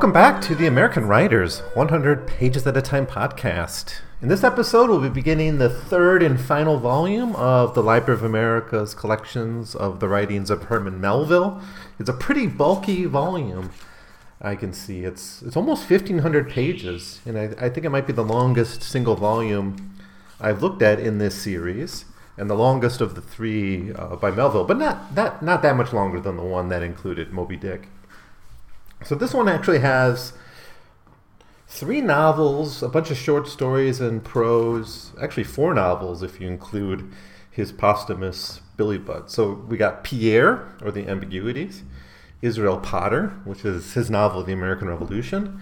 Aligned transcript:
Welcome 0.00 0.14
back 0.14 0.40
to 0.44 0.54
the 0.54 0.66
American 0.66 1.06
Writers 1.06 1.58
100 1.74 2.26
Pages 2.26 2.66
at 2.66 2.74
a 2.74 2.80
Time 2.80 3.06
podcast. 3.06 3.96
In 4.22 4.28
this 4.28 4.42
episode, 4.42 4.88
we'll 4.88 4.98
be 4.98 5.10
beginning 5.10 5.58
the 5.58 5.68
third 5.68 6.22
and 6.22 6.40
final 6.40 6.78
volume 6.78 7.36
of 7.36 7.74
the 7.74 7.82
Library 7.82 8.18
of 8.18 8.24
America's 8.24 8.94
collections 8.94 9.74
of 9.74 10.00
the 10.00 10.08
writings 10.08 10.48
of 10.48 10.62
Herman 10.62 11.02
Melville. 11.02 11.60
It's 11.98 12.08
a 12.08 12.14
pretty 12.14 12.46
bulky 12.46 13.04
volume. 13.04 13.72
I 14.40 14.54
can 14.54 14.72
see 14.72 15.04
it's 15.04 15.42
it's 15.42 15.54
almost 15.54 15.90
1,500 15.90 16.48
pages, 16.48 17.20
and 17.26 17.38
I, 17.38 17.66
I 17.66 17.68
think 17.68 17.84
it 17.84 17.90
might 17.90 18.06
be 18.06 18.14
the 18.14 18.24
longest 18.24 18.82
single 18.82 19.16
volume 19.16 19.98
I've 20.40 20.62
looked 20.62 20.80
at 20.80 20.98
in 20.98 21.18
this 21.18 21.34
series, 21.34 22.06
and 22.38 22.48
the 22.48 22.54
longest 22.54 23.02
of 23.02 23.16
the 23.16 23.20
three 23.20 23.92
uh, 23.92 24.16
by 24.16 24.30
Melville, 24.30 24.64
but 24.64 24.78
not 24.78 25.14
that 25.14 25.42
not 25.42 25.60
that 25.60 25.76
much 25.76 25.92
longer 25.92 26.18
than 26.18 26.38
the 26.38 26.42
one 26.42 26.70
that 26.70 26.82
included 26.82 27.34
Moby 27.34 27.58
Dick. 27.58 27.88
So 29.04 29.14
this 29.14 29.32
one 29.32 29.48
actually 29.48 29.80
has 29.80 30.34
three 31.66 32.00
novels, 32.00 32.82
a 32.82 32.88
bunch 32.88 33.10
of 33.10 33.16
short 33.16 33.48
stories 33.48 34.00
and 34.00 34.22
prose, 34.22 35.12
actually 35.20 35.44
four 35.44 35.72
novels 35.72 36.22
if 36.22 36.40
you 36.40 36.46
include 36.46 37.10
his 37.50 37.72
posthumous 37.72 38.60
Billy 38.76 38.98
Budd. 38.98 39.30
So 39.30 39.52
we 39.68 39.76
got 39.76 40.04
Pierre, 40.04 40.74
or 40.82 40.90
The 40.90 41.08
Ambiguities, 41.08 41.82
Israel 42.42 42.78
Potter, 42.78 43.28
which 43.44 43.64
is 43.64 43.94
his 43.94 44.10
novel, 44.10 44.42
The 44.42 44.52
American 44.52 44.88
Revolution. 44.88 45.60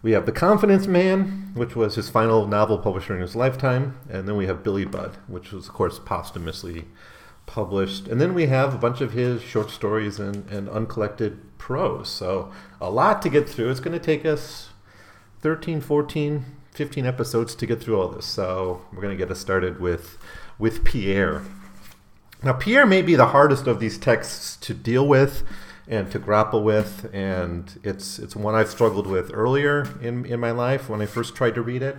We 0.00 0.12
have 0.12 0.26
The 0.26 0.32
Confidence 0.32 0.86
Man, 0.86 1.50
which 1.54 1.74
was 1.74 1.96
his 1.96 2.08
final 2.08 2.46
novel 2.46 2.78
published 2.78 3.08
during 3.08 3.22
his 3.22 3.36
lifetime. 3.36 3.98
And 4.08 4.28
then 4.28 4.36
we 4.36 4.46
have 4.46 4.62
Billy 4.62 4.84
Budd, 4.84 5.16
which 5.26 5.52
was, 5.52 5.68
of 5.68 5.74
course, 5.74 5.98
posthumously 5.98 6.86
published. 7.46 8.06
And 8.06 8.20
then 8.20 8.34
we 8.34 8.46
have 8.46 8.74
a 8.74 8.78
bunch 8.78 9.00
of 9.00 9.12
his 9.12 9.42
short 9.42 9.70
stories 9.70 10.20
and, 10.20 10.48
and 10.50 10.68
uncollected 10.68 11.40
prose. 11.58 12.08
So 12.08 12.52
a 12.80 12.90
lot 12.90 13.20
to 13.22 13.28
get 13.28 13.48
through. 13.48 13.70
It's 13.70 13.80
going 13.80 13.98
to 13.98 14.04
take 14.04 14.24
us 14.24 14.70
13, 15.40 15.80
14, 15.80 16.44
15 16.72 17.06
episodes 17.06 17.54
to 17.54 17.66
get 17.66 17.82
through 17.82 18.00
all 18.00 18.08
this. 18.08 18.26
So 18.26 18.82
we're 18.92 19.02
going 19.02 19.16
to 19.16 19.22
get 19.22 19.30
us 19.30 19.38
started 19.38 19.80
with, 19.80 20.18
with 20.58 20.84
Pierre. 20.84 21.42
Now, 22.42 22.52
Pierre 22.52 22.86
may 22.86 23.02
be 23.02 23.16
the 23.16 23.26
hardest 23.26 23.66
of 23.66 23.80
these 23.80 23.98
texts 23.98 24.56
to 24.58 24.74
deal 24.74 25.06
with 25.06 25.42
and 25.88 26.10
to 26.12 26.18
grapple 26.18 26.62
with, 26.62 27.08
and 27.12 27.80
it's, 27.82 28.18
it's 28.18 28.36
one 28.36 28.54
I've 28.54 28.68
struggled 28.68 29.06
with 29.06 29.30
earlier 29.32 29.88
in, 30.02 30.26
in 30.26 30.38
my 30.38 30.50
life 30.50 30.88
when 30.88 31.00
I 31.00 31.06
first 31.06 31.34
tried 31.34 31.54
to 31.54 31.62
read 31.62 31.82
it. 31.82 31.96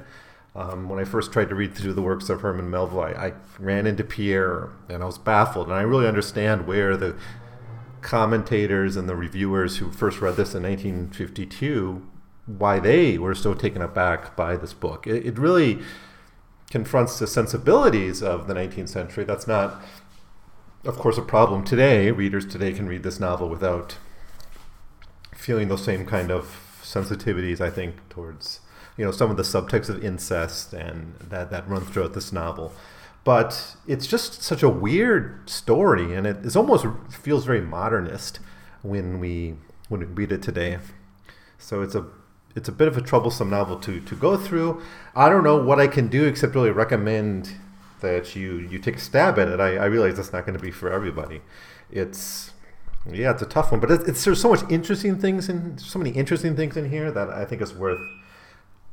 Um, 0.55 0.89
when 0.89 0.99
I 0.99 1.03
first 1.03 1.31
tried 1.31 1.49
to 1.49 1.55
read 1.55 1.75
through 1.75 1.93
the 1.93 2.01
works 2.01 2.29
of 2.29 2.41
Herman 2.41 2.69
Melville, 2.69 3.01
I, 3.01 3.11
I, 3.11 3.33
ran 3.59 3.85
into 3.85 4.03
Pierre 4.03 4.69
and 4.89 5.03
I 5.03 5.05
was 5.05 5.17
baffled. 5.17 5.67
And 5.67 5.75
I 5.75 5.81
really 5.81 6.07
understand 6.07 6.65
where 6.65 6.97
the 6.97 7.15
commentators 8.01 8.95
and 8.95 9.07
the 9.07 9.15
reviewers 9.15 9.77
who 9.77 9.91
first 9.91 10.21
read 10.21 10.35
this 10.35 10.55
in 10.55 10.63
1952 10.63 12.05
why 12.57 12.79
they 12.79 13.17
were 13.17 13.35
so 13.35 13.53
taken 13.53 13.81
aback 13.81 14.35
by 14.35 14.57
this 14.57 14.73
book. 14.73 15.05
It, 15.05 15.25
it 15.25 15.37
really 15.37 15.79
confronts 16.71 17.19
the 17.19 17.27
sensibilities 17.27 18.23
of 18.23 18.47
the 18.47 18.53
19th 18.53 18.89
century. 18.89 19.23
That's 19.23 19.47
not, 19.47 19.81
of 20.83 20.97
course, 20.97 21.17
a 21.17 21.21
problem 21.21 21.63
today. 21.63 22.11
Readers 22.11 22.45
today 22.45 22.73
can 22.73 22.87
read 22.87 23.03
this 23.03 23.19
novel 23.19 23.49
without 23.49 23.97
feeling 25.35 25.67
those 25.67 25.83
same 25.83 26.05
kind 26.05 26.31
of 26.31 26.79
sensitivities, 26.81 27.61
I 27.61 27.69
think, 27.69 27.95
towards 28.09 28.61
you 28.97 29.05
know 29.05 29.11
some 29.11 29.31
of 29.31 29.37
the 29.37 29.43
subtexts 29.43 29.87
of 29.87 30.03
incest 30.03 30.73
and 30.73 31.15
that 31.19 31.51
that 31.51 31.69
run 31.69 31.85
throughout 31.85 32.13
this 32.13 32.33
novel. 32.33 32.73
But 33.29 33.75
it's 33.85 34.07
just 34.07 34.41
such 34.41 34.63
a 34.63 34.69
weird 34.69 35.47
story, 35.47 36.15
and 36.15 36.25
it 36.25 36.55
almost 36.55 36.87
feels 37.11 37.45
very 37.45 37.61
modernist 37.61 38.39
when 38.81 39.19
we 39.19 39.53
when 39.87 39.99
we 39.99 40.07
read 40.07 40.31
it 40.31 40.41
today. 40.41 40.79
So 41.59 41.83
it's 41.83 41.93
a 41.93 42.07
it's 42.55 42.67
a 42.67 42.71
bit 42.71 42.87
of 42.87 42.97
a 42.97 43.01
troublesome 43.01 43.51
novel 43.51 43.77
to 43.81 43.99
to 43.99 44.15
go 44.15 44.35
through. 44.35 44.81
I 45.15 45.29
don't 45.29 45.43
know 45.43 45.61
what 45.61 45.79
I 45.79 45.85
can 45.85 46.07
do 46.07 46.25
except 46.25 46.55
really 46.55 46.71
recommend 46.71 47.51
that 47.99 48.35
you 48.35 48.67
you 48.71 48.79
take 48.79 48.95
a 48.95 48.99
stab 48.99 49.37
at 49.37 49.47
it. 49.47 49.59
I, 49.59 49.75
I 49.75 49.85
realize 49.85 50.15
that's 50.15 50.33
not 50.33 50.47
going 50.47 50.57
to 50.57 50.63
be 50.63 50.71
for 50.71 50.91
everybody. 50.91 51.41
It's 51.91 52.53
yeah, 53.05 53.29
it's 53.29 53.43
a 53.43 53.45
tough 53.45 53.69
one, 53.69 53.79
but 53.79 53.91
it's, 53.91 54.05
it's 54.05 54.25
there's 54.25 54.41
so 54.41 54.49
much 54.49 54.63
interesting 54.71 55.19
things 55.19 55.49
and 55.49 55.79
so 55.79 55.99
many 55.99 56.09
interesting 56.09 56.55
things 56.55 56.75
in 56.75 56.89
here 56.89 57.11
that 57.11 57.29
I 57.29 57.45
think 57.45 57.61
it's 57.61 57.75
worth 57.75 58.01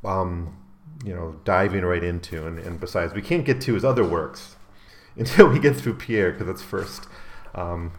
um, 0.05 0.55
you 1.05 1.13
know 1.13 1.39
diving 1.43 1.83
right 1.83 2.03
into. 2.03 2.45
And, 2.45 2.59
and 2.59 2.79
besides, 2.79 3.13
we 3.13 3.21
can't 3.21 3.45
get 3.45 3.61
to 3.61 3.73
his 3.73 3.85
other 3.85 4.03
works 4.03 4.55
until 5.15 5.47
we 5.47 5.59
get 5.59 5.75
through 5.75 5.95
Pierre 5.95 6.31
because 6.31 6.47
it's 6.47 6.61
first. 6.61 7.07
Um, 7.55 7.91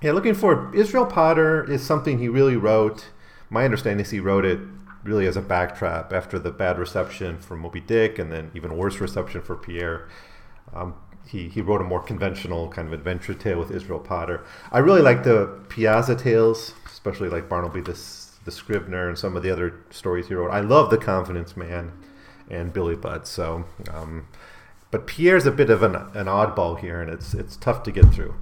yeah, 0.00 0.12
looking 0.12 0.34
for 0.34 0.74
Israel 0.74 1.06
Potter 1.06 1.68
is 1.70 1.84
something 1.84 2.18
he 2.18 2.28
really 2.28 2.56
wrote. 2.56 3.10
My 3.50 3.64
understanding 3.64 4.04
is 4.04 4.10
he 4.10 4.20
wrote 4.20 4.44
it 4.44 4.60
really 5.02 5.26
as 5.26 5.36
a 5.36 5.42
backtrap 5.42 6.12
after 6.12 6.38
the 6.38 6.50
bad 6.50 6.78
reception 6.78 7.38
for 7.38 7.56
Moby 7.56 7.80
Dick 7.80 8.18
and 8.18 8.30
then 8.30 8.50
even 8.54 8.76
worse 8.76 9.00
reception 9.00 9.42
for 9.42 9.56
Pierre. 9.56 10.08
Um, 10.72 10.94
he, 11.26 11.48
he 11.48 11.60
wrote 11.60 11.80
a 11.80 11.84
more 11.84 12.02
conventional 12.02 12.68
kind 12.68 12.86
of 12.88 12.94
adventure 12.94 13.34
tale 13.34 13.58
with 13.58 13.70
Israel 13.70 13.98
Potter. 13.98 14.44
I 14.72 14.78
really 14.78 15.02
like 15.02 15.24
the 15.24 15.58
Piazza 15.68 16.14
tales, 16.14 16.74
especially 16.86 17.28
like 17.28 17.48
Bartleby 17.48 17.80
the, 17.80 17.98
the 18.44 18.50
Scrivener 18.50 19.08
and 19.08 19.18
some 19.18 19.36
of 19.36 19.42
the 19.42 19.50
other 19.50 19.84
stories 19.90 20.28
he 20.28 20.34
wrote. 20.34 20.50
I 20.50 20.60
love 20.60 20.90
The 20.90 20.98
Confidence 20.98 21.56
Man 21.56 21.92
and 22.50 22.72
Billy 22.72 22.96
Budd. 22.96 23.26
So, 23.26 23.64
um, 23.92 24.28
but 24.90 25.06
Pierre's 25.06 25.46
a 25.46 25.50
bit 25.50 25.70
of 25.70 25.82
an, 25.82 25.94
an 25.94 26.26
oddball 26.26 26.78
here, 26.78 27.00
and 27.00 27.10
it's 27.10 27.34
it's 27.34 27.56
tough 27.56 27.82
to 27.84 27.92
get 27.92 28.06
through. 28.06 28.34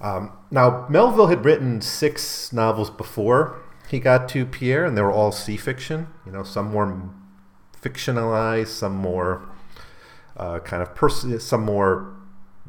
Um, 0.00 0.32
now, 0.50 0.86
Melville 0.88 1.26
had 1.26 1.44
written 1.44 1.80
six 1.80 2.52
novels 2.52 2.90
before 2.90 3.60
he 3.90 3.98
got 3.98 4.28
to 4.30 4.46
Pierre, 4.46 4.84
and 4.84 4.96
they 4.96 5.02
were 5.02 5.12
all 5.12 5.32
sea 5.32 5.56
fiction. 5.56 6.06
You 6.24 6.32
know, 6.32 6.42
some 6.42 6.70
more 6.70 7.10
fictionalized, 7.80 8.68
some 8.68 8.94
more 8.94 9.48
uh, 10.36 10.60
kind 10.60 10.82
of 10.82 10.94
pers- 10.94 11.44
some 11.44 11.64
more 11.64 12.14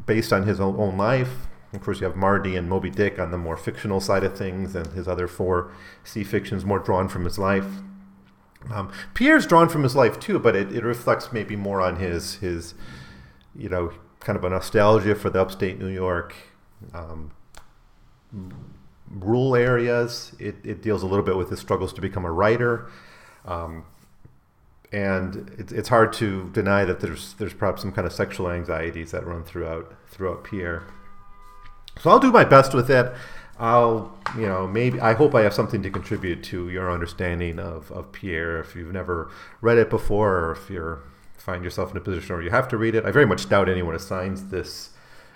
based 0.06 0.34
on 0.34 0.44
his 0.44 0.60
own, 0.60 0.76
own 0.80 0.98
life. 0.98 1.48
Of 1.74 1.82
course, 1.82 2.02
you 2.02 2.08
have 2.08 2.18
Mardi 2.18 2.58
and 2.58 2.68
Moby 2.68 2.90
Dick 2.90 3.18
on 3.18 3.32
the 3.32 3.38
more 3.38 3.56
fictional 3.56 4.02
side 4.02 4.24
of 4.24 4.38
things, 4.38 4.76
and 4.76 4.88
his 4.88 5.08
other 5.08 5.28
four 5.28 5.72
sea 6.04 6.24
fictions 6.24 6.66
more 6.66 6.80
drawn 6.80 7.08
from 7.08 7.24
his 7.24 7.38
life. 7.40 7.68
Um, 8.70 8.92
Pierre's 9.14 9.48
drawn 9.48 9.70
from 9.70 9.84
his 9.84 9.96
life 9.96 10.20
too, 10.20 10.38
but 10.40 10.56
it, 10.56 10.72
it 10.72 10.84
reflects 10.84 11.34
maybe 11.34 11.56
more 11.56 11.82
on 11.82 11.96
his 11.96 12.36
his 12.36 12.74
you 13.56 13.70
know 13.70 13.92
kind 14.20 14.38
of 14.38 14.44
a 14.44 14.50
nostalgia 14.50 15.16
for 15.16 15.30
the 15.30 15.42
upstate 15.42 15.80
New 15.80 15.88
York 15.88 16.36
um, 16.94 17.32
rural 19.10 19.56
areas. 19.56 20.36
It, 20.40 20.56
it 20.64 20.82
deals 20.82 21.04
a 21.04 21.08
little 21.08 21.26
bit 21.26 21.38
with 21.38 21.50
his 21.50 21.60
struggles 21.60 21.94
to 21.94 22.02
become 22.02 22.26
a 22.26 22.32
writer. 22.32 22.90
Um, 23.46 23.86
and 24.92 25.50
it, 25.58 25.72
it's 25.72 25.90
hard 25.90 26.14
to 26.14 26.50
deny 26.52 26.86
that 26.86 27.00
there's 27.00 27.34
there's 27.36 27.54
perhaps 27.54 27.82
some 27.82 27.92
kind 27.92 28.06
of 28.06 28.14
sexual 28.14 28.50
anxieties 28.50 29.12
that 29.12 29.26
run 29.26 29.44
throughout 29.44 29.94
throughout 30.10 30.44
Pierre. 30.44 30.84
So 32.00 32.10
I'll 32.10 32.20
do 32.20 32.32
my 32.32 32.44
best 32.44 32.74
with 32.74 32.90
it. 32.90 33.14
I'll, 33.62 34.18
you 34.36 34.48
know, 34.48 34.66
maybe 34.66 35.00
I 35.00 35.14
hope 35.14 35.36
I 35.36 35.44
have 35.44 35.54
something 35.54 35.84
to 35.84 35.92
contribute 35.92 36.44
to 36.46 36.68
your 36.70 36.92
understanding 36.92 37.60
of, 37.60 37.92
of 37.92 38.12
Pierre. 38.12 38.60
If 38.60 38.76
you've 38.76 38.92
never 38.92 39.30
read 39.62 39.78
it 39.78 39.88
before, 39.88 40.40
or 40.40 40.52
if 40.54 40.68
you 40.68 40.98
find 41.38 41.64
yourself 41.64 41.92
in 41.92 41.98
a 41.98 42.02
position 42.02 42.36
where 42.36 42.44
you 42.44 42.50
have 42.50 42.68
to 42.70 42.78
read 42.78 42.96
it, 42.96 43.06
I 43.06 43.12
very 43.12 43.28
much 43.28 43.48
doubt 43.48 43.70
anyone 43.70 43.94
assigns 43.94 44.48
this 44.48 44.90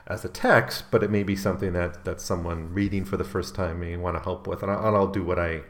as 0.07 0.25
a 0.25 0.29
text, 0.29 0.85
but 0.89 1.03
it 1.03 1.11
may 1.11 1.21
be 1.21 1.35
something 1.35 1.73
that, 1.73 2.03
that 2.05 2.19
someone 2.19 2.73
reading 2.73 3.05
for 3.05 3.15
the 3.15 3.23
first 3.23 3.53
time 3.53 3.79
may 3.79 3.95
want 3.95 4.17
to 4.17 4.23
help 4.23 4.47
with, 4.47 4.63
and, 4.63 4.71
I, 4.71 4.89
will 4.89 5.05
do 5.07 5.23
what 5.23 5.37
I 5.37 5.61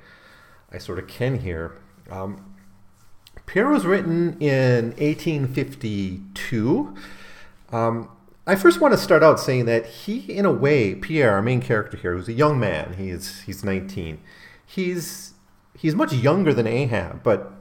I 0.72 0.78
sort 0.78 1.00
of 1.00 1.08
can 1.08 1.40
here. 1.40 1.78
Um, 2.10 2.56
Pierre 3.46 3.69
was 3.69 3.86
written 3.86 4.38
in 4.42 4.92
1852. 4.98 6.96
Um, 7.72 8.10
I 8.47 8.56
first 8.56 8.80
want 8.80 8.94
to 8.94 8.97
start 8.97 9.24
out 9.24 9.39
saying 9.39 9.65
that 9.65 9.86
he, 9.88 10.19
in 10.31 10.45
a 10.45 10.51
way, 10.51 10.94
Pierre, 10.94 11.31
our 11.31 11.42
main 11.42 11.62
character 11.62 11.97
here, 11.97 12.13
who's 12.13 12.27
a 12.27 12.33
young 12.33 12.59
man, 12.59 12.94
he's 12.94 13.42
he's 13.42 13.63
19. 13.63 14.19
He's 14.65 15.33
he's 15.77 15.95
much 15.95 16.13
younger 16.13 16.53
than 16.53 16.68
Ahab, 16.68 17.24
but 17.24 17.51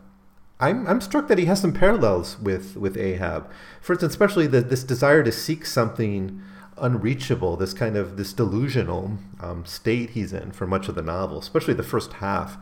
I'm, 0.60 0.86
I'm 0.86 1.00
struck 1.00 1.28
that 1.28 1.38
he 1.38 1.46
has 1.46 1.60
some 1.60 1.72
parallels 1.72 2.38
with, 2.38 2.76
with 2.76 2.96
Ahab. 2.96 3.50
For 3.80 3.94
instance, 3.94 4.12
especially 4.12 4.46
the, 4.46 4.60
this 4.60 4.84
desire 4.84 5.22
to 5.24 5.32
seek 5.32 5.66
something 5.66 6.40
unreachable, 6.78 7.56
this 7.56 7.74
kind 7.74 7.96
of 7.96 8.16
this 8.16 8.32
delusional 8.32 9.18
um, 9.40 9.64
state 9.64 10.10
he's 10.10 10.32
in 10.32 10.52
for 10.52 10.66
much 10.66 10.88
of 10.88 10.94
the 10.94 11.02
novel, 11.02 11.38
especially 11.38 11.74
the 11.74 11.82
first 11.82 12.14
half. 12.14 12.56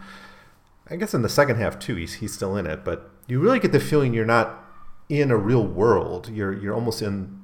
I 0.88 0.96
guess 0.96 1.14
in 1.14 1.22
the 1.22 1.28
second 1.28 1.56
half 1.56 1.78
too, 1.78 1.96
he's 1.96 2.14
he's 2.14 2.34
still 2.34 2.56
in 2.56 2.66
it, 2.66 2.84
but 2.84 3.10
you 3.26 3.40
really 3.40 3.60
get 3.60 3.72
the 3.72 3.80
feeling 3.80 4.12
you're 4.12 4.24
not 4.24 4.64
in 5.08 5.30
a 5.30 5.36
real 5.36 5.66
world. 5.66 6.28
You're 6.28 6.52
you're 6.52 6.74
almost 6.74 7.02
in 7.02 7.41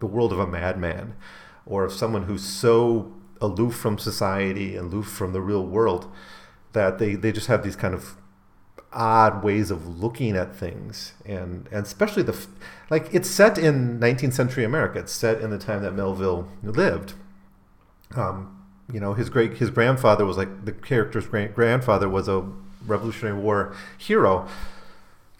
the 0.00 0.06
world 0.06 0.32
of 0.32 0.38
a 0.38 0.46
madman 0.46 1.14
or 1.64 1.84
of 1.84 1.92
someone 1.92 2.24
who's 2.24 2.44
so 2.44 3.12
aloof 3.40 3.74
from 3.74 3.98
society, 3.98 4.76
and 4.76 4.92
aloof 4.92 5.06
from 5.06 5.32
the 5.32 5.40
real 5.40 5.64
world, 5.64 6.10
that 6.72 6.98
they, 6.98 7.14
they 7.14 7.32
just 7.32 7.48
have 7.48 7.62
these 7.62 7.76
kind 7.76 7.94
of 7.94 8.16
odd 8.92 9.44
ways 9.44 9.70
of 9.70 10.00
looking 10.02 10.36
at 10.36 10.56
things. 10.56 11.14
And 11.24 11.68
and 11.70 11.84
especially 11.84 12.22
the 12.22 12.46
like 12.88 13.12
it's 13.12 13.28
set 13.28 13.58
in 13.58 14.00
19th 14.00 14.32
century 14.32 14.64
America. 14.64 15.00
It's 15.00 15.12
set 15.12 15.40
in 15.40 15.50
the 15.50 15.58
time 15.58 15.82
that 15.82 15.92
Melville 15.92 16.48
lived. 16.62 17.14
Um, 18.14 18.64
you 18.92 19.00
know 19.00 19.14
his 19.14 19.28
great 19.30 19.54
his 19.54 19.70
grandfather 19.70 20.24
was 20.24 20.36
like 20.36 20.64
the 20.64 20.72
character's 20.72 21.26
great 21.26 21.54
grandfather 21.54 22.08
was 22.08 22.28
a 22.28 22.48
Revolutionary 22.86 23.38
War 23.38 23.74
hero 23.98 24.48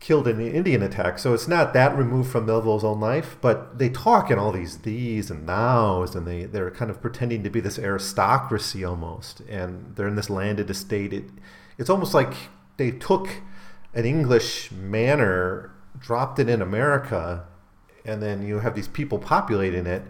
killed 0.01 0.29
in 0.29 0.39
the 0.39 0.51
Indian 0.51 0.83
attack. 0.83 1.19
So 1.19 1.33
it's 1.33 1.49
not 1.49 1.73
that 1.73 1.97
removed 1.97 2.31
from 2.31 2.47
Melville's 2.47 2.85
own 2.85 3.01
life, 3.01 3.37
but 3.41 3.79
they 3.79 3.89
talk 3.89 4.31
in 4.31 4.39
all 4.39 4.53
these 4.53 4.79
these 4.79 5.31
and 5.31 5.47
nows, 5.47 6.15
and 6.15 6.27
they, 6.27 6.45
they're 6.45 6.71
kind 6.71 6.91
of 6.91 7.01
pretending 7.01 7.43
to 7.43 7.51
be 7.51 7.61
this 7.61 7.79
aristocracy 7.79 8.85
almost. 8.85 9.41
And 9.49 9.97
they're 9.97 10.09
in 10.09 10.17
this 10.17 10.31
landed 10.31 10.71
estate. 10.71 11.13
It, 11.13 11.25
it's 11.79 11.91
almost 11.91 12.15
like 12.15 12.35
they 12.77 12.91
took 12.91 13.29
an 13.95 14.05
English 14.05 14.71
manor, 14.71 15.73
dropped 15.99 16.39
it 16.39 16.49
in 16.49 16.61
America, 16.61 17.45
and 18.05 18.23
then 18.23 18.47
you 18.47 18.61
have 18.61 18.75
these 18.75 18.89
people 18.89 19.19
populating 19.19 19.87
it. 19.87 20.03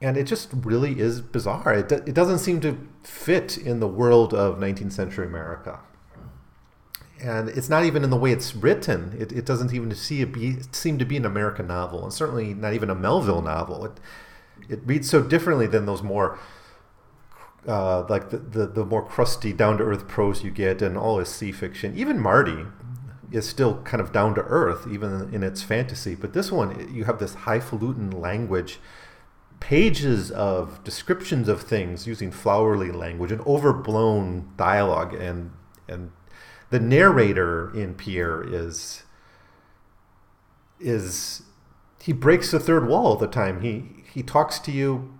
And 0.00 0.16
it 0.16 0.24
just 0.24 0.50
really 0.52 1.00
is 1.00 1.22
bizarre. 1.22 1.72
It, 1.72 1.90
it 1.90 2.14
doesn't 2.14 2.38
seem 2.38 2.60
to 2.62 2.86
fit 3.02 3.56
in 3.56 3.80
the 3.80 3.88
world 3.88 4.34
of 4.34 4.58
19th 4.58 4.92
century 4.92 5.26
America 5.26 5.80
and 7.20 7.48
it's 7.48 7.68
not 7.68 7.84
even 7.84 8.04
in 8.04 8.10
the 8.10 8.16
way 8.16 8.32
it's 8.32 8.54
written. 8.54 9.16
It, 9.18 9.32
it 9.32 9.46
doesn't 9.46 9.72
even 9.72 9.94
see 9.94 10.24
be, 10.24 10.58
seem 10.72 10.98
to 10.98 11.04
be 11.04 11.16
an 11.16 11.24
American 11.24 11.66
novel, 11.66 12.04
and 12.04 12.12
certainly 12.12 12.54
not 12.54 12.74
even 12.74 12.90
a 12.90 12.94
Melville 12.94 13.42
novel. 13.42 13.84
It 13.84 14.00
it 14.68 14.80
reads 14.84 15.08
so 15.08 15.22
differently 15.22 15.66
than 15.66 15.86
those 15.86 16.02
more 16.02 16.38
uh, 17.66 18.06
like 18.08 18.30
the, 18.30 18.38
the, 18.38 18.66
the 18.66 18.84
more 18.84 19.04
crusty, 19.04 19.52
down 19.52 19.78
to 19.78 19.84
earth 19.84 20.06
prose 20.06 20.44
you 20.44 20.50
get, 20.50 20.82
and 20.82 20.96
all 20.96 21.18
his 21.18 21.28
sea 21.28 21.52
fiction. 21.52 21.96
Even 21.96 22.18
Mardi 22.18 22.64
is 23.32 23.48
still 23.48 23.82
kind 23.82 24.00
of 24.00 24.12
down 24.12 24.34
to 24.36 24.42
earth, 24.42 24.86
even 24.90 25.34
in 25.34 25.42
its 25.42 25.62
fantasy. 25.62 26.14
But 26.14 26.32
this 26.32 26.52
one, 26.52 26.94
you 26.94 27.04
have 27.04 27.18
this 27.18 27.34
highfalutin 27.34 28.10
language, 28.10 28.78
pages 29.58 30.30
of 30.30 30.82
descriptions 30.84 31.48
of 31.48 31.62
things 31.62 32.06
using 32.06 32.30
flowery 32.30 32.92
language 32.92 33.32
and 33.32 33.40
overblown 33.46 34.52
dialogue 34.56 35.14
and 35.14 35.50
and 35.88 36.10
the 36.70 36.80
narrator 36.80 37.74
in 37.74 37.94
Pierre 37.94 38.42
is 38.42 39.02
is 40.78 41.42
he 42.02 42.12
breaks 42.12 42.50
the 42.50 42.60
third 42.60 42.86
wall 42.86 43.06
all 43.06 43.16
the 43.16 43.26
time. 43.26 43.60
He 43.62 44.04
he 44.12 44.22
talks 44.22 44.58
to 44.60 44.72
you 44.72 45.18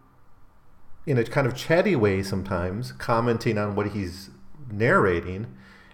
in 1.06 1.18
a 1.18 1.24
kind 1.24 1.46
of 1.46 1.54
chatty 1.54 1.94
way 1.94 2.22
sometimes, 2.22 2.92
commenting 2.92 3.58
on 3.58 3.74
what 3.74 3.88
he's 3.88 4.30
narrating, 4.70 5.46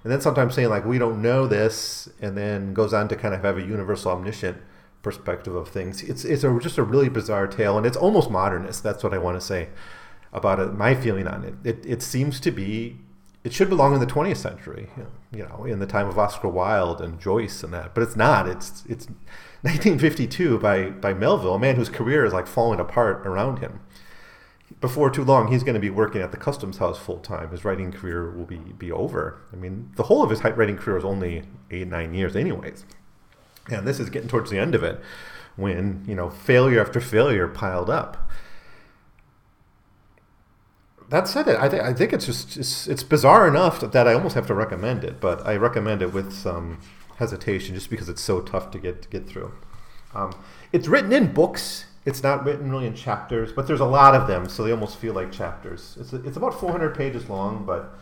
and 0.02 0.12
then 0.12 0.20
sometimes 0.20 0.54
saying 0.54 0.70
like 0.70 0.84
we 0.84 0.98
don't 0.98 1.20
know 1.20 1.46
this, 1.46 2.08
and 2.20 2.36
then 2.36 2.72
goes 2.74 2.92
on 2.92 3.08
to 3.08 3.16
kind 3.16 3.34
of 3.34 3.42
have 3.42 3.58
a 3.58 3.62
universal 3.62 4.12
omniscient 4.12 4.58
perspective 5.02 5.54
of 5.54 5.68
things. 5.68 6.02
It's 6.02 6.24
it's 6.24 6.44
a, 6.44 6.58
just 6.60 6.78
a 6.78 6.82
really 6.82 7.08
bizarre 7.08 7.46
tale, 7.46 7.76
and 7.76 7.86
it's 7.86 7.96
almost 7.96 8.30
modernist. 8.30 8.82
That's 8.82 9.04
what 9.04 9.12
I 9.12 9.18
want 9.18 9.38
to 9.38 9.46
say 9.46 9.68
about 10.32 10.60
it. 10.60 10.72
My 10.72 10.94
feeling 10.94 11.28
on 11.28 11.44
it. 11.44 11.54
It 11.62 11.84
it 11.86 12.02
seems 12.02 12.40
to 12.40 12.50
be 12.50 12.98
it 13.44 13.52
should 13.52 13.68
belong 13.68 13.94
in 13.94 14.00
the 14.00 14.06
20th 14.06 14.36
century, 14.36 14.88
you 15.32 15.42
know, 15.42 15.64
in 15.64 15.80
the 15.80 15.86
time 15.86 16.08
of 16.08 16.18
Oscar 16.18 16.48
Wilde 16.48 17.00
and 17.00 17.20
Joyce 17.20 17.64
and 17.64 17.72
that. 17.74 17.94
But 17.94 18.02
it's 18.02 18.16
not. 18.16 18.48
It's 18.48 18.84
it's 18.88 19.06
1952 19.62 20.58
by 20.58 20.90
by 20.90 21.12
Melville, 21.12 21.54
a 21.54 21.58
man 21.58 21.76
whose 21.76 21.88
career 21.88 22.24
is 22.24 22.32
like 22.32 22.46
falling 22.46 22.78
apart 22.78 23.26
around 23.26 23.58
him. 23.58 23.80
Before 24.80 25.10
too 25.10 25.24
long, 25.24 25.50
he's 25.50 25.64
going 25.64 25.74
to 25.74 25.80
be 25.80 25.90
working 25.90 26.22
at 26.22 26.30
the 26.30 26.36
customs 26.36 26.78
house 26.78 26.98
full 26.98 27.18
time. 27.18 27.50
His 27.50 27.64
writing 27.64 27.92
career 27.92 28.30
will 28.30 28.46
be 28.46 28.58
be 28.58 28.92
over. 28.92 29.40
I 29.52 29.56
mean, 29.56 29.90
the 29.96 30.04
whole 30.04 30.22
of 30.22 30.30
his 30.30 30.42
writing 30.42 30.76
career 30.76 30.96
is 30.96 31.04
only 31.04 31.42
eight 31.70 31.88
nine 31.88 32.14
years, 32.14 32.36
anyways. 32.36 32.84
And 33.70 33.86
this 33.86 34.00
is 34.00 34.10
getting 34.10 34.28
towards 34.28 34.50
the 34.50 34.58
end 34.58 34.74
of 34.74 34.82
it, 34.82 35.00
when 35.56 36.04
you 36.06 36.14
know 36.14 36.30
failure 36.30 36.80
after 36.80 37.00
failure 37.00 37.48
piled 37.48 37.90
up 37.90 38.30
that 41.12 41.28
said, 41.28 41.46
it 41.46 41.60
I, 41.60 41.68
th- 41.68 41.82
I 41.82 41.92
think 41.92 42.14
it's 42.14 42.24
just 42.24 42.56
it's, 42.56 42.88
it's 42.88 43.02
bizarre 43.02 43.46
enough 43.46 43.80
that 43.80 44.08
I 44.08 44.14
almost 44.14 44.34
have 44.34 44.46
to 44.46 44.54
recommend 44.54 45.04
it, 45.04 45.20
but 45.20 45.46
I 45.46 45.56
recommend 45.56 46.00
it 46.00 46.10
with 46.14 46.32
some 46.32 46.80
hesitation 47.16 47.74
just 47.74 47.90
because 47.90 48.08
it's 48.08 48.22
so 48.22 48.40
tough 48.40 48.70
to 48.70 48.78
get 48.78 49.02
to 49.02 49.08
get 49.10 49.28
through. 49.28 49.52
Um, 50.14 50.32
it's 50.72 50.88
written 50.88 51.12
in 51.12 51.34
books. 51.34 51.84
It's 52.06 52.22
not 52.22 52.44
written 52.44 52.70
really 52.70 52.86
in 52.86 52.94
chapters, 52.94 53.52
but 53.52 53.66
there's 53.66 53.80
a 53.80 53.84
lot 53.84 54.14
of 54.14 54.26
them, 54.26 54.48
so 54.48 54.64
they 54.64 54.72
almost 54.72 54.96
feel 54.96 55.12
like 55.12 55.30
chapters. 55.30 55.98
It's, 56.00 56.14
it's 56.14 56.36
about 56.38 56.58
400 56.58 56.96
pages 56.96 57.28
long, 57.28 57.64
but 57.66 57.96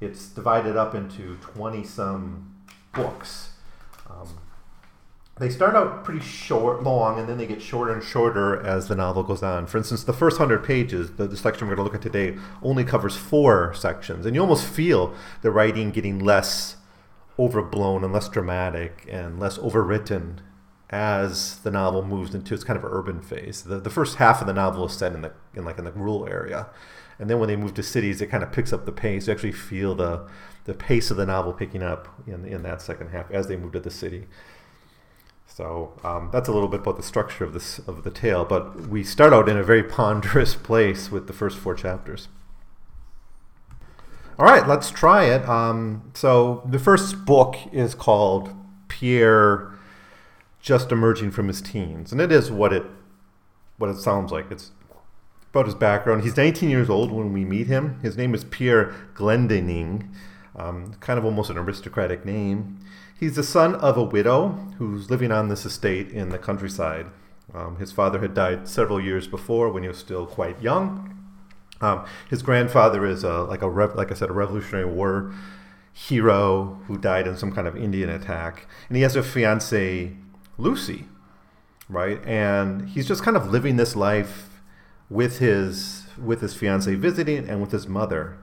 it's 0.00 0.28
divided 0.28 0.76
up 0.76 0.94
into 0.94 1.36
20 1.38 1.82
some 1.84 2.54
books. 2.94 3.50
Um, 4.08 4.28
they 5.38 5.48
start 5.48 5.74
out 5.74 6.04
pretty 6.04 6.20
short, 6.20 6.82
long, 6.82 7.18
and 7.18 7.28
then 7.28 7.38
they 7.38 7.46
get 7.46 7.62
shorter 7.62 7.92
and 7.92 8.02
shorter 8.02 8.60
as 8.64 8.88
the 8.88 8.94
novel 8.94 9.22
goes 9.22 9.42
on. 9.42 9.66
For 9.66 9.78
instance, 9.78 10.04
the 10.04 10.12
first 10.12 10.36
hundred 10.36 10.62
pages, 10.62 11.12
the, 11.12 11.26
the 11.26 11.36
section 11.36 11.66
we're 11.66 11.74
going 11.74 11.88
to 11.88 11.92
look 11.92 11.94
at 11.94 12.02
today, 12.02 12.36
only 12.62 12.84
covers 12.84 13.16
four 13.16 13.72
sections, 13.74 14.26
and 14.26 14.34
you 14.34 14.42
almost 14.42 14.66
feel 14.66 15.14
the 15.40 15.50
writing 15.50 15.90
getting 15.90 16.18
less 16.18 16.76
overblown 17.38 18.04
and 18.04 18.12
less 18.12 18.28
dramatic 18.28 19.06
and 19.10 19.40
less 19.40 19.56
overwritten 19.58 20.38
as 20.90 21.56
the 21.60 21.70
novel 21.70 22.04
moves 22.04 22.34
into 22.34 22.52
its 22.52 22.62
kind 22.62 22.76
of 22.76 22.84
urban 22.84 23.22
phase. 23.22 23.62
The, 23.62 23.80
the 23.80 23.88
first 23.88 24.16
half 24.16 24.42
of 24.42 24.46
the 24.46 24.52
novel 24.52 24.84
is 24.84 24.92
set 24.92 25.14
in 25.14 25.22
the 25.22 25.32
in 25.54 25.64
like 25.64 25.78
in 25.78 25.84
the 25.84 25.92
rural 25.92 26.28
area, 26.28 26.68
and 27.18 27.30
then 27.30 27.38
when 27.38 27.48
they 27.48 27.56
move 27.56 27.72
to 27.74 27.82
cities, 27.82 28.20
it 28.20 28.26
kind 28.26 28.42
of 28.42 28.52
picks 28.52 28.72
up 28.72 28.84
the 28.84 28.92
pace. 28.92 29.26
You 29.26 29.32
actually 29.32 29.52
feel 29.52 29.94
the 29.94 30.28
the 30.64 30.74
pace 30.74 31.10
of 31.10 31.16
the 31.16 31.24
novel 31.24 31.54
picking 31.54 31.82
up 31.82 32.08
in 32.26 32.44
in 32.44 32.62
that 32.64 32.82
second 32.82 33.08
half 33.08 33.30
as 33.30 33.48
they 33.48 33.56
move 33.56 33.72
to 33.72 33.80
the 33.80 33.90
city. 33.90 34.26
So 35.54 35.92
um, 36.02 36.30
that's 36.32 36.48
a 36.48 36.52
little 36.52 36.68
bit 36.68 36.80
about 36.80 36.96
the 36.96 37.02
structure 37.02 37.44
of 37.44 37.52
this 37.52 37.78
of 37.80 38.04
the 38.04 38.10
tale. 38.10 38.44
But 38.44 38.88
we 38.88 39.04
start 39.04 39.32
out 39.32 39.48
in 39.48 39.56
a 39.56 39.62
very 39.62 39.82
ponderous 39.82 40.54
place 40.68 41.10
with 41.10 41.26
the 41.26 41.32
first 41.32 41.58
four 41.58 41.74
chapters. 41.74 42.28
All 44.38 44.46
right, 44.46 44.66
let's 44.66 44.90
try 44.90 45.24
it. 45.24 45.46
Um, 45.46 46.10
so 46.14 46.66
the 46.68 46.78
first 46.78 47.26
book 47.26 47.56
is 47.70 47.94
called 47.94 48.54
Pierre, 48.88 49.74
just 50.60 50.90
emerging 50.90 51.32
from 51.32 51.48
his 51.48 51.60
teens, 51.60 52.12
and 52.12 52.20
it 52.20 52.32
is 52.32 52.50
what 52.50 52.72
it 52.72 52.84
what 53.76 53.90
it 53.90 53.98
sounds 53.98 54.32
like. 54.32 54.50
It's 54.50 54.70
about 55.50 55.66
his 55.66 55.74
background. 55.74 56.22
He's 56.22 56.36
19 56.36 56.70
years 56.70 56.88
old 56.88 57.12
when 57.12 57.30
we 57.30 57.44
meet 57.44 57.66
him. 57.66 58.00
His 58.00 58.16
name 58.16 58.34
is 58.34 58.42
Pierre 58.44 58.94
Glendinning, 59.14 60.08
um, 60.56 60.94
kind 61.00 61.18
of 61.18 61.26
almost 61.26 61.50
an 61.50 61.58
aristocratic 61.58 62.24
name. 62.24 62.80
He's 63.22 63.36
the 63.36 63.44
son 63.44 63.76
of 63.76 63.96
a 63.96 64.02
widow 64.02 64.48
who's 64.78 65.08
living 65.08 65.30
on 65.30 65.46
this 65.46 65.64
estate 65.64 66.10
in 66.10 66.30
the 66.30 66.38
countryside. 66.38 67.06
Um, 67.54 67.76
his 67.76 67.92
father 67.92 68.18
had 68.18 68.34
died 68.34 68.66
several 68.66 69.00
years 69.00 69.28
before 69.28 69.70
when 69.70 69.84
he 69.84 69.88
was 69.88 69.98
still 69.98 70.26
quite 70.26 70.60
young. 70.60 71.16
Um, 71.80 72.04
his 72.28 72.42
grandfather 72.42 73.06
is 73.06 73.22
a, 73.22 73.42
like 73.42 73.62
a 73.62 73.68
like 73.68 74.10
I 74.10 74.14
said 74.14 74.28
a 74.28 74.32
Revolutionary 74.32 74.86
War 74.86 75.32
hero 75.92 76.80
who 76.88 76.98
died 76.98 77.28
in 77.28 77.36
some 77.36 77.52
kind 77.52 77.68
of 77.68 77.76
Indian 77.76 78.08
attack, 78.08 78.66
and 78.88 78.96
he 78.96 79.04
has 79.04 79.14
a 79.14 79.22
fiancee, 79.22 80.16
Lucy, 80.58 81.04
right? 81.88 82.20
And 82.26 82.88
he's 82.88 83.06
just 83.06 83.22
kind 83.22 83.36
of 83.36 83.52
living 83.52 83.76
this 83.76 83.94
life 83.94 84.60
with 85.08 85.38
his 85.38 86.06
with 86.20 86.40
his 86.40 86.56
fiancee 86.56 86.96
visiting 86.96 87.48
and 87.48 87.60
with 87.60 87.70
his 87.70 87.86
mother 87.86 88.36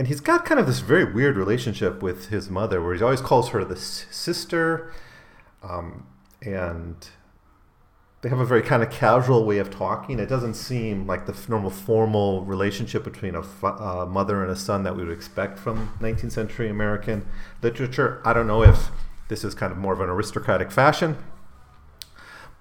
and 0.00 0.08
he's 0.08 0.20
got 0.22 0.46
kind 0.46 0.58
of 0.58 0.66
this 0.66 0.78
very 0.78 1.04
weird 1.04 1.36
relationship 1.36 2.02
with 2.02 2.30
his 2.30 2.48
mother, 2.48 2.82
where 2.82 2.94
he 2.94 3.02
always 3.02 3.20
calls 3.20 3.50
her 3.50 3.62
the 3.66 3.76
sister, 3.76 4.90
um, 5.62 6.06
and 6.40 7.10
they 8.22 8.30
have 8.30 8.38
a 8.38 8.46
very 8.46 8.62
kind 8.62 8.82
of 8.82 8.90
casual 8.90 9.44
way 9.44 9.58
of 9.58 9.68
talking. 9.68 10.18
It 10.18 10.24
doesn't 10.24 10.54
seem 10.54 11.06
like 11.06 11.26
the 11.26 11.36
normal 11.50 11.68
formal 11.68 12.46
relationship 12.46 13.04
between 13.04 13.34
a 13.34 13.42
uh, 13.62 14.06
mother 14.06 14.42
and 14.42 14.50
a 14.50 14.56
son 14.56 14.84
that 14.84 14.96
we 14.96 15.04
would 15.04 15.12
expect 15.12 15.58
from 15.58 15.92
19th 16.00 16.32
century 16.32 16.70
American 16.70 17.26
literature. 17.60 18.22
I 18.24 18.32
don't 18.32 18.46
know 18.46 18.62
if 18.62 18.88
this 19.28 19.44
is 19.44 19.54
kind 19.54 19.70
of 19.70 19.76
more 19.76 19.92
of 19.92 20.00
an 20.00 20.08
aristocratic 20.08 20.72
fashion, 20.72 21.18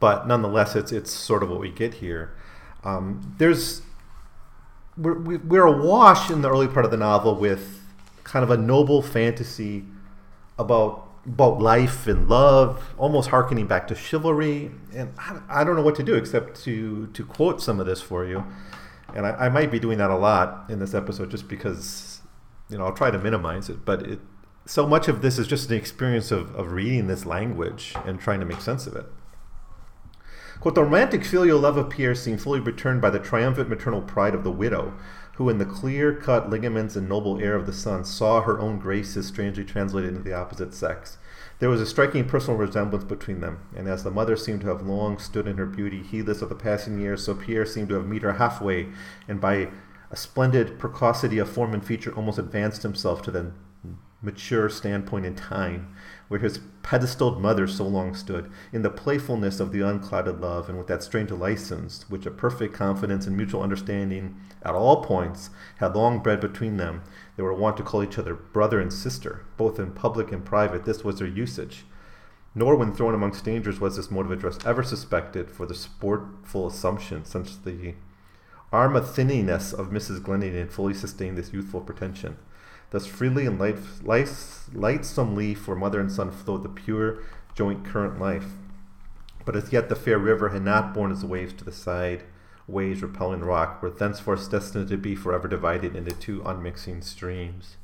but 0.02 0.28
nonetheless, 0.28 0.76
it's 0.76 0.92
it's 0.92 1.14
sort 1.14 1.42
of 1.42 1.50
what 1.50 1.62
we 1.62 1.72
get 1.72 1.94
here. 1.94 2.36
Um, 2.84 3.34
there's 3.38 3.82
we're, 5.00 5.38
we're 5.40 5.66
awash 5.66 6.30
in 6.30 6.42
the 6.42 6.50
early 6.50 6.68
part 6.68 6.86
of 6.86 6.92
the 6.92 6.98
novel 6.98 7.36
with 7.36 7.82
kind 8.24 8.44
of 8.44 8.52
a 8.52 8.58
noble 8.58 9.02
fantasy 9.02 9.86
about 10.58 11.06
about 11.26 11.60
life 11.60 12.08
and 12.08 12.28
love, 12.30 12.94
almost 12.98 13.30
harkening 13.30 13.68
back 13.68 13.88
to 13.88 13.96
chivalry. 13.96 14.72
And 14.96 15.14
I, 15.18 15.42
I, 15.50 15.64
don't 15.64 15.76
know 15.76 15.84
what 15.84 15.96
to 15.96 16.04
do 16.04 16.16
except 16.16 16.62
to 16.64 17.08
to 17.08 17.26
quote 17.26 17.62
some 17.62 17.80
of 17.80 17.86
this 17.86 18.02
for 18.02 18.26
you. 18.26 18.44
And 19.16 19.26
I, 19.26 19.32
I, 19.32 19.50
might 19.50 19.72
be 19.72 19.80
doing 19.80 19.98
that 19.98 20.10
a 20.10 20.16
lot 20.16 20.66
in 20.70 20.80
this 20.80 20.94
episode, 20.94 21.30
just 21.30 21.48
because 21.48 22.22
you 22.70 22.78
know 22.78 22.86
I'll 22.86 22.94
try 22.94 23.12
to 23.12 23.20
minimize 23.20 23.70
it. 23.70 23.86
But 23.86 24.04
it, 24.04 24.20
so 24.66 24.88
much 24.88 25.08
of 25.08 25.22
this 25.22 25.40
is 25.40 25.48
just 25.48 25.70
an 25.70 25.78
experience 25.78 26.32
of, 26.32 26.56
of 26.56 26.72
reading 26.72 27.08
this 27.08 27.26
language 27.26 27.94
and 28.06 28.20
trying 28.20 28.40
to 28.40 28.46
make 28.46 28.62
sense 28.62 28.86
of 28.88 28.96
it. 28.96 29.06
Quote, 30.60 30.76
the 30.76 30.84
romantic 30.84 31.24
filial 31.24 31.58
love 31.58 31.78
of 31.78 31.90
Pierre 31.90 32.16
seemed 32.16 32.42
fully 32.42 32.60
returned 32.60 33.02
by 33.02 33.10
the 33.10 33.20
triumphant 33.20 33.70
maternal 33.70 34.02
pride 34.02 34.36
of 34.36 34.44
the 34.44 34.52
widow, 34.52 34.94
who, 35.36 35.48
in 35.48 35.58
the 35.58 35.66
clear 35.66 36.14
cut 36.14 36.50
ligaments 36.50 36.98
and 36.98 37.08
noble 37.08 37.40
air 37.40 37.56
of 37.56 37.66
the 37.66 37.72
son, 37.72 38.04
saw 38.04 38.42
her 38.42 38.60
own 38.60 38.78
graces 38.78 39.28
strangely 39.28 39.64
translated 39.64 40.10
into 40.10 40.22
the 40.22 40.34
opposite 40.34 40.74
sex. 40.74 41.18
There 41.60 41.70
was 41.70 41.80
a 41.80 41.86
striking 41.86 42.28
personal 42.28 42.58
resemblance 42.60 43.06
between 43.06 43.40
them, 43.40 43.60
and 43.74 43.88
as 43.88 44.04
the 44.04 44.12
mother 44.12 44.36
seemed 44.36 44.60
to 44.62 44.68
have 44.68 44.86
long 44.86 45.18
stood 45.18 45.48
in 45.48 45.56
her 45.56 45.66
beauty, 45.66 46.04
heedless 46.04 46.42
of 46.42 46.50
the 46.50 46.56
passing 46.56 47.00
years, 47.00 47.24
so 47.24 47.36
Pierre 47.36 47.66
seemed 47.66 47.88
to 47.90 47.96
have 47.96 48.06
met 48.06 48.24
her 48.24 48.34
halfway, 48.34 48.90
and 49.30 49.40
by 49.40 49.70
a 50.12 50.18
splendid 50.18 50.78
precocity 50.78 51.38
of 51.38 51.50
form 51.50 51.74
and 51.74 51.86
feature 51.86 52.14
almost 52.14 52.38
advanced 52.38 52.84
himself 52.84 53.22
to 53.22 53.32
the 53.32 53.54
mature 54.22 54.68
standpoint 54.68 55.26
in 55.26 55.36
time, 55.36 55.96
where 56.30 56.40
his 56.40 56.60
pedestaled 56.84 57.42
mother 57.42 57.68
so 57.68 57.86
long 57.86 58.16
stood, 58.16 58.50
in 58.72 58.84
the 58.84 58.90
playfulness 58.90 59.60
of 59.60 59.72
the 59.72 59.82
unclouded 59.82 60.40
love, 60.40 60.70
and 60.70 60.78
with 60.78 60.88
that 60.88 61.04
strange 61.04 61.32
license 61.32 62.06
which 62.08 62.26
a 62.26 62.32
perfect 62.32 62.74
confidence 62.74 63.28
and 63.28 63.36
mutual 63.36 63.62
understanding 63.62 64.40
at 64.64 64.74
all 64.74 65.04
points 65.04 65.50
had 65.78 65.96
long 65.96 66.20
bred 66.20 66.40
between 66.40 66.78
them. 66.78 67.02
They 67.36 67.44
were 67.44 67.54
wont 67.54 67.78
to 67.78 67.84
call 67.84 68.04
each 68.04 68.18
other 68.18 68.36
brother 68.36 68.80
and 68.80 68.94
sister, 68.94 69.46
both 69.58 69.80
in 69.80 69.92
public 69.92 70.32
and 70.32 70.46
private. 70.46 70.86
This 70.86 71.04
was 71.04 71.20
their 71.20 71.28
usage. 71.28 71.86
Nor, 72.56 72.76
when 72.76 72.94
thrown 72.94 73.14
amongst 73.14 73.46
dangers, 73.46 73.80
was 73.80 73.96
this 73.96 74.12
mode 74.12 74.26
of 74.26 74.32
address 74.32 74.60
ever 74.66 74.84
suspected 74.84 75.52
for 75.52 75.66
the 75.66 75.76
sportful 75.76 76.68
assumption, 76.68 77.26
since 77.26 77.56
the 77.58 77.96
amaranthiness 78.72 79.74
of 79.74 79.90
Mrs. 79.90 80.22
Glendinning 80.22 80.70
fully 80.70 80.94
sustained 80.94 81.38
this 81.38 81.54
youthful 81.54 81.82
pretension. 81.82 82.38
Thus 82.92 83.06
freely 83.06 83.46
and 83.46 83.60
light, 83.60 83.78
light, 84.04 84.28
lightsomely 84.74 85.56
for 85.56 85.76
mother 85.76 86.00
and 86.00 86.12
son 86.12 86.32
flowed 86.32 86.64
the 86.64 86.70
pure 86.70 87.20
joint 87.56 87.86
current 87.86 88.20
life. 88.20 88.52
But 89.46 89.56
as 89.56 89.72
yet 89.72 89.90
the 89.90 89.96
fair 89.96 90.18
river 90.18 90.50
had 90.50 90.64
not 90.64 90.94
borne 90.94 91.12
its 91.12 91.24
waves 91.24 91.54
to 91.54 91.64
the 91.64 91.72
side, 91.72 92.24
waves 92.68 93.02
repelling 93.02 93.42
the 93.42 93.46
rock, 93.46 93.82
were 93.82 93.90
thenceforth 93.90 94.50
destined 94.50 94.90
to 94.90 94.98
be 94.98 95.16
forever 95.16 95.48
divided 95.48 95.96
into 95.96 96.12
two 96.12 96.42
unmixing 96.42 97.04
streams. 97.04 97.78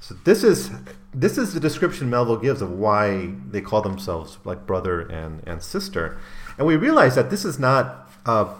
So 0.00 0.14
this 0.24 0.42
is 0.42 0.70
this 1.12 1.36
is 1.36 1.52
the 1.52 1.60
description 1.60 2.08
Melville 2.08 2.38
gives 2.38 2.62
of 2.62 2.70
why 2.70 3.32
they 3.50 3.60
call 3.60 3.82
themselves 3.82 4.38
like 4.44 4.66
brother 4.66 5.00
and, 5.00 5.42
and 5.46 5.62
sister. 5.62 6.18
And 6.56 6.66
we 6.66 6.76
realize 6.76 7.16
that 7.16 7.28
this 7.28 7.44
is 7.44 7.58
not 7.58 8.10
uh, 8.24 8.54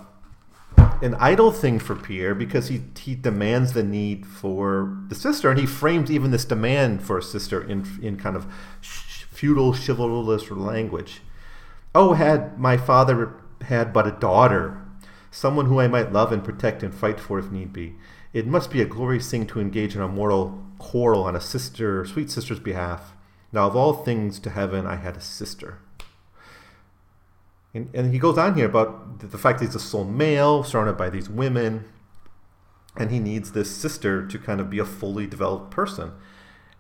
an 1.02 1.14
idle 1.14 1.50
thing 1.50 1.78
for 1.78 1.96
Pierre 1.96 2.34
because 2.34 2.68
he, 2.68 2.82
he 2.98 3.14
demands 3.14 3.72
the 3.72 3.82
need 3.82 4.26
for 4.26 4.96
the 5.08 5.14
sister, 5.14 5.50
and 5.50 5.58
he 5.58 5.66
frames 5.66 6.10
even 6.10 6.30
this 6.30 6.44
demand 6.44 7.02
for 7.02 7.18
a 7.18 7.22
sister 7.22 7.62
in, 7.62 7.86
in 8.02 8.16
kind 8.16 8.36
of 8.36 8.46
feudal, 8.80 9.72
chivalrous 9.72 10.50
language. 10.50 11.22
Oh, 11.94 12.12
had 12.12 12.58
my 12.58 12.76
father 12.76 13.34
had 13.62 13.92
but 13.92 14.06
a 14.06 14.12
daughter, 14.12 14.80
someone 15.30 15.66
who 15.66 15.80
I 15.80 15.88
might 15.88 16.12
love 16.12 16.32
and 16.32 16.44
protect 16.44 16.82
and 16.82 16.94
fight 16.94 17.18
for 17.18 17.38
if 17.38 17.50
need 17.50 17.72
be. 17.72 17.94
It 18.32 18.46
must 18.46 18.70
be 18.70 18.80
a 18.80 18.86
glorious 18.86 19.30
thing 19.30 19.46
to 19.48 19.60
engage 19.60 19.96
in 19.96 20.02
a 20.02 20.08
mortal 20.08 20.62
quarrel 20.78 21.24
on 21.24 21.34
a 21.34 21.40
sister, 21.40 22.04
sweet 22.04 22.30
sister's 22.30 22.60
behalf. 22.60 23.14
Now, 23.52 23.66
of 23.66 23.74
all 23.74 23.92
things 23.92 24.38
to 24.40 24.50
heaven, 24.50 24.86
I 24.86 24.96
had 24.96 25.16
a 25.16 25.20
sister. 25.20 25.78
And, 27.72 27.88
and 27.94 28.12
he 28.12 28.18
goes 28.18 28.36
on 28.36 28.54
here 28.54 28.66
about 28.66 29.20
the 29.20 29.38
fact 29.38 29.60
he's 29.60 29.74
a 29.74 29.80
sole 29.80 30.04
male, 30.04 30.64
surrounded 30.64 30.96
by 30.96 31.10
these 31.10 31.28
women, 31.28 31.84
and 32.96 33.10
he 33.10 33.20
needs 33.20 33.52
this 33.52 33.74
sister 33.74 34.26
to 34.26 34.38
kind 34.38 34.60
of 34.60 34.68
be 34.68 34.78
a 34.78 34.84
fully 34.84 35.26
developed 35.26 35.70
person. 35.70 36.12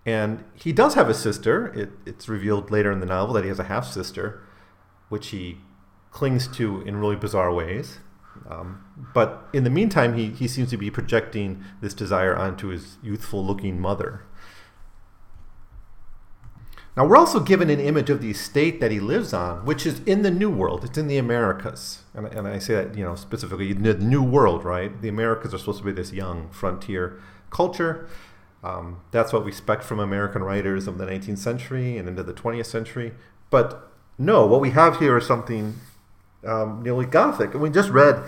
And 0.04 0.44
he 0.54 0.72
does 0.72 0.94
have 0.94 1.08
a 1.08 1.14
sister. 1.14 1.66
It, 1.74 1.90
it's 2.06 2.28
revealed 2.28 2.70
later 2.70 2.90
in 2.90 3.00
the 3.00 3.06
novel 3.06 3.34
that 3.34 3.44
he 3.44 3.48
has 3.48 3.58
a 3.58 3.64
half 3.64 3.86
sister, 3.86 4.42
which 5.08 5.28
he 5.28 5.58
clings 6.10 6.48
to 6.48 6.80
in 6.82 6.96
really 6.96 7.16
bizarre 7.16 7.52
ways. 7.52 7.98
Um, 8.48 8.84
but 9.14 9.48
in 9.52 9.64
the 9.64 9.70
meantime, 9.70 10.16
he, 10.16 10.30
he 10.30 10.48
seems 10.48 10.70
to 10.70 10.76
be 10.76 10.90
projecting 10.90 11.62
this 11.80 11.94
desire 11.94 12.34
onto 12.34 12.68
his 12.68 12.96
youthful 13.02 13.44
looking 13.44 13.80
mother. 13.80 14.24
Now, 16.96 17.06
we're 17.06 17.16
also 17.16 17.38
given 17.38 17.70
an 17.70 17.78
image 17.78 18.10
of 18.10 18.20
the 18.20 18.30
estate 18.30 18.80
that 18.80 18.90
he 18.90 18.98
lives 18.98 19.32
on, 19.32 19.64
which 19.64 19.86
is 19.86 20.00
in 20.00 20.22
the 20.22 20.30
New 20.30 20.50
World. 20.50 20.84
It's 20.84 20.98
in 20.98 21.06
the 21.06 21.18
Americas. 21.18 22.02
And, 22.14 22.26
and 22.26 22.48
I 22.48 22.58
say 22.58 22.74
that, 22.74 22.96
you 22.96 23.04
know, 23.04 23.14
specifically 23.14 23.72
the 23.72 23.94
New 23.94 24.22
World, 24.22 24.64
right? 24.64 25.00
The 25.00 25.08
Americas 25.08 25.54
are 25.54 25.58
supposed 25.58 25.78
to 25.78 25.84
be 25.84 25.92
this 25.92 26.12
young 26.12 26.50
frontier 26.50 27.20
culture. 27.50 28.08
Um, 28.64 29.00
that's 29.12 29.32
what 29.32 29.44
we 29.44 29.50
expect 29.50 29.84
from 29.84 30.00
American 30.00 30.42
writers 30.42 30.86
of 30.88 30.98
the 30.98 31.06
19th 31.06 31.38
century 31.38 31.96
and 31.96 32.08
into 32.08 32.24
the 32.24 32.34
20th 32.34 32.66
century. 32.66 33.12
But 33.50 33.88
no, 34.18 34.44
what 34.46 34.60
we 34.60 34.70
have 34.70 34.98
here 34.98 35.16
is 35.16 35.26
something 35.26 35.76
um, 36.44 36.82
nearly 36.82 37.06
Gothic. 37.06 37.52
And 37.52 37.62
we 37.62 37.70
just 37.70 37.90
read 37.90 38.22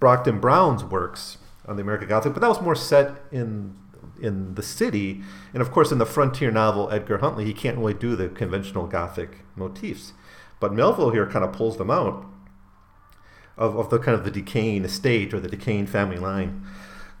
Brockden 0.00 0.40
Brown's 0.40 0.82
works 0.82 1.38
on 1.66 1.76
the 1.76 1.82
American 1.82 2.08
Gothic, 2.08 2.32
but 2.32 2.40
that 2.40 2.48
was 2.48 2.60
more 2.60 2.74
set 2.74 3.12
in 3.30 3.76
in 4.24 4.54
the 4.54 4.62
city. 4.62 5.22
And 5.52 5.60
of 5.60 5.70
course, 5.70 5.92
in 5.92 5.98
the 5.98 6.06
frontier 6.06 6.50
novel 6.50 6.90
Edgar 6.90 7.18
Huntly, 7.18 7.44
he 7.44 7.54
can't 7.54 7.78
really 7.78 7.94
do 7.94 8.16
the 8.16 8.28
conventional 8.28 8.86
Gothic 8.86 9.40
motifs. 9.54 10.12
But 10.60 10.72
Melville 10.72 11.10
here 11.10 11.26
kind 11.26 11.44
of 11.44 11.52
pulls 11.52 11.76
them 11.76 11.90
out 11.90 12.24
of, 13.56 13.76
of 13.76 13.90
the 13.90 13.98
kind 13.98 14.16
of 14.16 14.24
the 14.24 14.30
decaying 14.30 14.84
estate 14.84 15.32
or 15.34 15.40
the 15.40 15.48
decaying 15.48 15.86
family 15.86 16.18
line. 16.18 16.64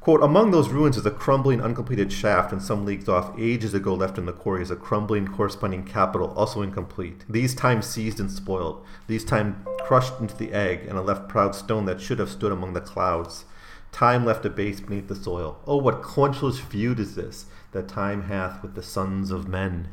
Quote, 0.04 0.22
among 0.22 0.50
those 0.50 0.68
ruins 0.68 0.98
is 0.98 1.06
a 1.06 1.10
crumbling, 1.10 1.62
uncompleted 1.62 2.12
shaft, 2.12 2.52
and 2.52 2.60
some 2.60 2.84
leagues 2.84 3.08
off, 3.08 3.32
ages 3.38 3.72
ago 3.72 3.94
left 3.94 4.18
in 4.18 4.26
the 4.26 4.34
quarry, 4.34 4.60
is 4.60 4.70
a 4.70 4.76
crumbling, 4.76 5.26
corresponding 5.26 5.82
capital, 5.82 6.34
also 6.36 6.60
incomplete. 6.60 7.24
These 7.26 7.54
time 7.54 7.80
seized 7.80 8.20
and 8.20 8.30
spoiled, 8.30 8.84
these 9.06 9.24
time 9.24 9.64
crushed 9.80 10.20
into 10.20 10.36
the 10.36 10.52
egg, 10.52 10.84
and 10.86 10.98
a 10.98 11.00
left 11.00 11.26
proud 11.30 11.54
stone 11.54 11.86
that 11.86 12.02
should 12.02 12.18
have 12.18 12.28
stood 12.28 12.52
among 12.52 12.74
the 12.74 12.82
clouds. 12.82 13.46
Time 13.94 14.24
left 14.24 14.44
a 14.44 14.50
base 14.50 14.80
beneath 14.80 15.06
the 15.06 15.14
soil. 15.14 15.60
Oh, 15.68 15.76
what 15.76 16.02
quenchless 16.02 16.58
feud 16.58 16.98
is 16.98 17.14
this 17.14 17.46
that 17.70 17.86
time 17.86 18.24
hath 18.24 18.60
with 18.60 18.74
the 18.74 18.82
sons 18.82 19.30
of 19.30 19.46
men. 19.46 19.86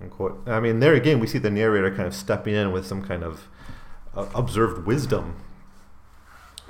Unquote. 0.00 0.42
I 0.48 0.58
mean, 0.58 0.80
there 0.80 0.92
again, 0.92 1.20
we 1.20 1.28
see 1.28 1.38
the 1.38 1.48
narrator 1.48 1.94
kind 1.94 2.08
of 2.08 2.14
stepping 2.14 2.56
in 2.56 2.72
with 2.72 2.84
some 2.84 3.04
kind 3.04 3.22
of 3.22 3.46
uh, 4.16 4.26
observed 4.34 4.84
wisdom 4.84 5.36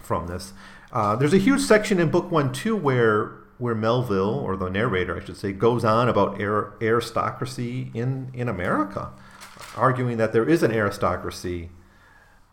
from 0.02 0.26
this. 0.26 0.52
Uh, 0.92 1.16
there's 1.16 1.32
a 1.32 1.38
huge 1.38 1.62
section 1.62 1.98
in 1.98 2.10
book 2.10 2.30
one 2.30 2.52
too 2.52 2.76
where 2.76 3.38
where 3.56 3.74
Melville, 3.74 4.34
or 4.34 4.54
the 4.54 4.68
narrator, 4.68 5.16
I 5.18 5.24
should 5.24 5.38
say, 5.38 5.52
goes 5.52 5.82
on 5.82 6.10
about 6.10 6.38
aristocracy 6.38 7.90
in 7.94 8.30
in 8.34 8.50
America, 8.50 9.12
arguing 9.78 10.18
that 10.18 10.34
there 10.34 10.46
is 10.46 10.62
an 10.62 10.72
aristocracy 10.72 11.70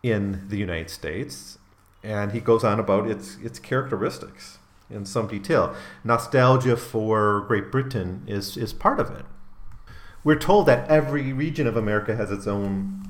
in 0.02 0.48
the 0.48 0.56
United 0.56 0.88
States 0.88 1.58
and 2.02 2.32
he 2.32 2.40
goes 2.40 2.64
on 2.64 2.80
about 2.80 3.08
its 3.08 3.36
its 3.42 3.58
characteristics 3.58 4.58
in 4.88 5.04
some 5.04 5.26
detail. 5.26 5.74
Nostalgia 6.04 6.76
for 6.76 7.40
Great 7.42 7.70
Britain 7.70 8.22
is 8.26 8.56
is 8.56 8.72
part 8.72 9.00
of 9.00 9.10
it. 9.10 9.24
We're 10.22 10.38
told 10.38 10.66
that 10.66 10.88
every 10.88 11.32
region 11.32 11.66
of 11.66 11.76
America 11.76 12.14
has 12.14 12.30
its 12.30 12.46
own 12.46 13.06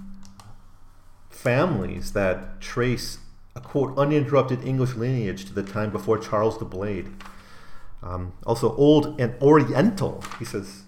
families 1.29 2.13
that 2.13 2.61
trace 2.61 3.19
a 3.57 3.61
quote 3.61 3.97
uninterrupted 3.99 4.65
English 4.65 4.95
lineage 4.95 5.45
to 5.47 5.53
the 5.53 5.63
time 5.63 5.91
before 5.91 6.19
Charles 6.19 6.59
the 6.59 6.65
Blade. 6.65 7.11
Um, 8.03 8.33
also, 8.47 8.75
old 8.77 9.21
and 9.21 9.35
Oriental, 9.43 10.25
he 10.39 10.45
says, 10.45 10.85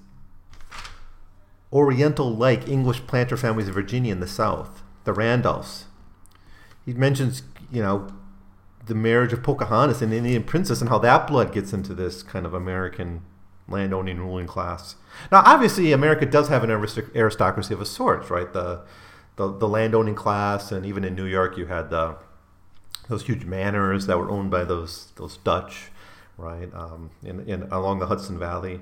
Oriental 1.72 2.34
like 2.34 2.68
English 2.68 3.06
planter 3.06 3.36
families 3.36 3.68
of 3.68 3.74
Virginia 3.74 4.12
in 4.12 4.20
the 4.20 4.28
South, 4.28 4.82
the 5.04 5.12
Randolphs. 5.12 5.84
He 6.84 6.92
mentions 6.92 7.42
you 7.72 7.82
know, 7.82 8.08
the 8.86 8.94
marriage 8.94 9.32
of 9.32 9.42
Pocahontas 9.42 10.02
and 10.02 10.12
Indian 10.12 10.44
princess 10.44 10.80
and 10.80 10.90
how 10.90 10.98
that 10.98 11.26
blood 11.26 11.52
gets 11.52 11.72
into 11.72 11.94
this 11.94 12.22
kind 12.22 12.44
of 12.44 12.52
American 12.52 13.22
landowning 13.68 14.18
ruling 14.18 14.46
class. 14.46 14.96
Now, 15.30 15.42
obviously, 15.44 15.92
America 15.92 16.26
does 16.26 16.48
have 16.48 16.64
an 16.64 16.70
aristocracy 16.70 17.72
of 17.72 17.80
a 17.80 17.86
sort, 17.86 18.28
right? 18.28 18.52
The, 18.52 18.82
the 19.36 19.50
the 19.56 19.68
landowning 19.68 20.14
class, 20.14 20.72
and 20.72 20.84
even 20.84 21.04
in 21.04 21.14
New 21.14 21.24
York, 21.24 21.56
you 21.56 21.66
had 21.66 21.90
the 21.90 22.16
those 23.08 23.24
huge 23.24 23.44
manors 23.44 24.06
that 24.06 24.18
were 24.18 24.30
owned 24.30 24.50
by 24.50 24.64
those 24.64 25.12
those 25.16 25.38
Dutch, 25.38 25.90
right? 26.36 26.72
Um, 26.74 27.10
in, 27.22 27.48
in 27.48 27.62
along 27.64 28.00
the 28.00 28.06
Hudson 28.06 28.38
Valley. 28.38 28.80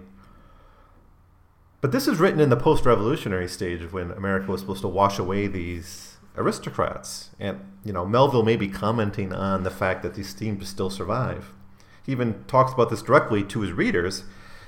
But 1.81 1.93
this 1.93 2.07
is 2.07 2.19
written 2.19 2.41
in 2.41 2.51
the 2.51 2.59
post-revolutionary 2.59 3.49
stage 3.49 3.91
when 3.91 4.11
America 4.11 4.51
was 4.51 4.61
supposed 4.61 4.83
to 4.83 4.89
wash 4.89 5.19
away 5.19 5.47
these 5.47 6.17
aristocrats. 6.37 7.31
And, 7.39 7.61
you 7.85 7.93
know, 7.93 8.07
Melville 8.07 8.45
may 8.45 8.57
be 8.57 8.69
commenting 8.69 9.33
on 9.33 9.63
the 9.63 9.71
fact 9.71 10.03
that 10.03 10.15
these 10.15 10.35
to 10.35 10.65
still 10.65 10.91
survive. 10.91 11.53
He 12.05 12.13
even 12.13 12.45
talks 12.45 12.73
about 12.73 12.91
this 12.91 13.03
directly 13.03 13.43
to 13.45 13.61
his 13.61 13.73
readers, 13.73 14.25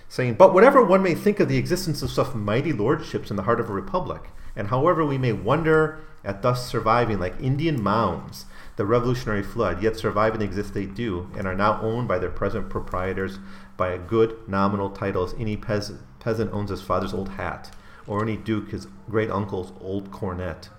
saying, 0.09 0.35
But 0.35 0.53
whatever 0.53 0.85
one 0.85 1.03
may 1.03 1.15
think 1.15 1.41
of 1.41 1.49
the 1.49 1.57
existence 1.57 2.03
of 2.03 2.11
such 2.11 2.35
mighty 2.35 2.73
lordships 2.73 3.31
in 3.31 3.37
the 3.37 3.45
heart 3.45 3.61
of 3.61 3.71
a 3.71 3.73
republic, 3.73 4.31
and 4.55 4.69
however 4.69 5.05
we 5.05 5.19
may 5.19 5.33
wonder 5.33 6.01
at 6.25 6.43
thus 6.43 6.67
surviving 6.69 7.19
like 7.19 7.41
Indian 7.41 7.83
mounds 7.83 8.47
the 8.77 8.87
revolutionary 8.87 9.43
flood, 9.43 9.83
yet 9.83 9.97
survive 9.97 10.35
and 10.35 10.43
exist 10.43 10.73
they 10.73 10.87
do, 10.87 11.31
and 11.37 11.47
are 11.47 11.55
now 11.55 11.81
owned 11.83 12.09
by 12.09 12.19
their 12.19 12.31
present 12.31 12.71
proprietors 12.71 13.39
by 13.77 13.91
a 13.91 13.99
good 13.99 14.37
nominal 14.49 14.91
title 14.91 15.25
as 15.25 15.35
any 15.35 15.57
peasant, 15.57 16.01
peasant 16.21 16.53
owns 16.53 16.71
his 16.71 16.81
father's 16.81 17.13
old 17.13 17.31
hat, 17.31 17.75
or 18.07 18.23
any 18.23 18.37
duke 18.37 18.71
his 18.71 18.87
great 19.11 19.31
uncle's 19.31 19.73
old 19.81 20.11
cornet. 20.11 20.71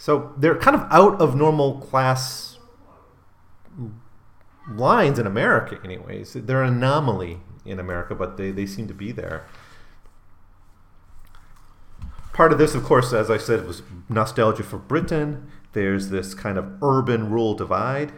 So 0.00 0.32
they're 0.38 0.56
kind 0.56 0.74
of 0.74 0.86
out 0.90 1.20
of 1.20 1.36
normal 1.36 1.78
class 1.78 2.58
lines 4.66 5.18
in 5.18 5.26
America, 5.26 5.78
anyways. 5.84 6.32
They're 6.32 6.62
an 6.62 6.72
anomaly 6.72 7.40
in 7.66 7.78
America, 7.78 8.14
but 8.14 8.38
they, 8.38 8.50
they 8.50 8.64
seem 8.64 8.88
to 8.88 8.94
be 8.94 9.12
there. 9.12 9.44
Part 12.32 12.50
of 12.50 12.56
this, 12.56 12.74
of 12.74 12.82
course, 12.82 13.12
as 13.12 13.30
I 13.30 13.36
said, 13.36 13.66
was 13.66 13.82
nostalgia 14.08 14.62
for 14.62 14.78
Britain. 14.78 15.50
There's 15.74 16.08
this 16.08 16.32
kind 16.32 16.56
of 16.56 16.82
urban 16.82 17.28
rural 17.28 17.52
divide. 17.52 18.12